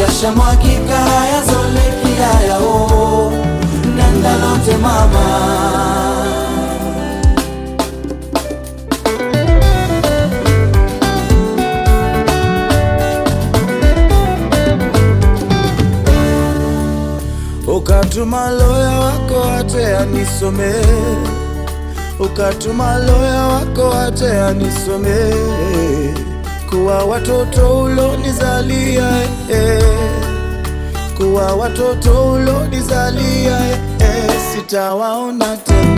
yashamwagika 0.00 0.96
hayazoleki 0.96 2.05
haya. 2.22 2.58
Nenda 3.96 4.32
lote 4.36 4.76
mama. 4.76 5.26
Ukatuma 17.66 18.50
loya 18.50 18.90
wako 18.98 19.44
ate 19.58 19.96
anisome. 19.96 20.72
Ukatuma 22.20 22.98
loya 22.98 23.42
wako 23.42 23.92
ate 23.92 24.40
anisome. 24.40 25.34
Kuwa 26.70 27.04
watoto 27.04 27.82
ulonizalia 27.82 29.10
eh, 29.50 29.82
kuwa 31.16 31.54
watoto 31.54 32.32
ulonizalia 32.32 33.58
eh, 34.00 34.30
sitawaona 34.54 35.56
tena. 35.56 35.96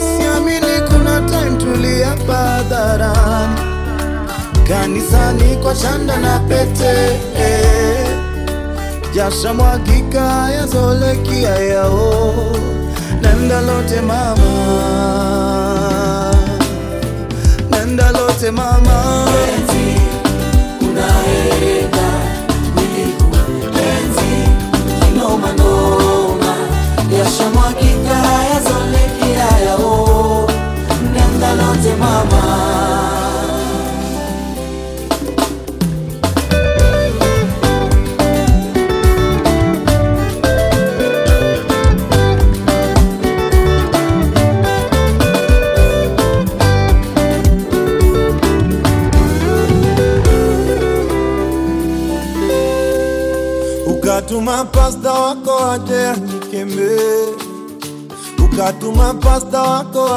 Siamini 0.00 0.80
kuna 0.88 1.20
time 1.20 1.56
tuliapa 1.58 2.34
hadharani. 2.36 3.60
Kanisani 4.68 5.56
kwa 5.56 5.74
chanda 5.74 6.16
na 6.16 6.38
pete 6.38 7.18
eh. 7.38 8.06
Jasha 9.14 9.54
mwagika 9.54 10.50
yazolekia 10.50 11.50
yao 11.56 12.34
nenda 13.22 13.60
lote 13.60 14.00
mama, 14.00 15.45
nenda 17.96 18.12
lote 18.12 18.50
mama. 18.50 19.26
Unaenda 20.80 21.95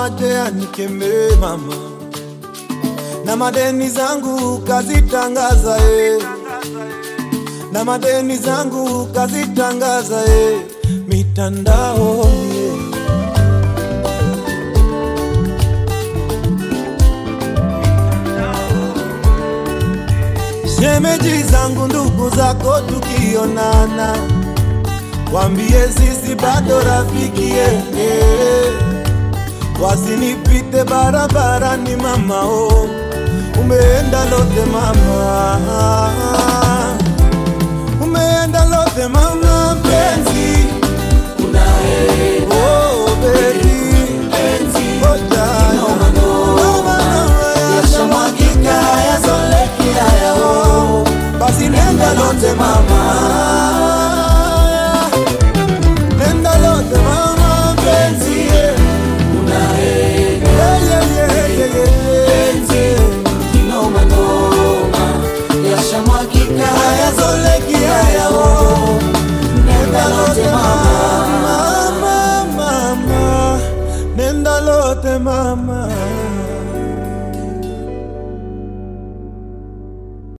wako 0.09 0.23
aje 0.23 0.39
anikeme 0.39 1.35
mama, 1.39 1.75
na 3.25 3.35
madeni 3.35 3.89
zangu 3.89 4.57
kazitangaza 4.67 5.77
e, 5.77 6.19
na 7.71 7.85
madeni 7.85 8.37
zangu 8.37 9.05
kazitangaza 9.13 10.23
e, 10.27 10.61
mitandaoni 11.07 12.57
eh. 12.57 12.89
Shemeji 20.79 21.43
zangu 21.43 21.85
ndugu 21.87 22.29
zako 22.29 22.79
tukionana, 22.81 24.17
wambie 25.33 25.87
sisi 25.87 26.35
bado 26.35 26.79
rafiki 26.81 27.41
yeye, 27.43 28.23
wasinipite 29.81 30.83
barabarani 30.83 31.95
mama 31.95 32.41
o, 32.45 32.87
umeenda 33.61 34.25
lote 34.25 34.65
mama, 34.71 36.11
umeenda 38.03 38.65
lote 38.65 39.07
mama 39.07 39.77
penzi, 39.83 40.67
unaenda 41.39 42.55
oh 42.55 43.15
baby. 43.21 43.79
penzi, 44.31 44.85
yashamwagika 47.75 48.73
hayazoleki 48.73 49.89
haya 49.99 50.33
oh. 50.33 51.03
basi 51.39 51.69
nenda 51.69 52.13
lote 52.13 52.53
mama, 52.53 53.01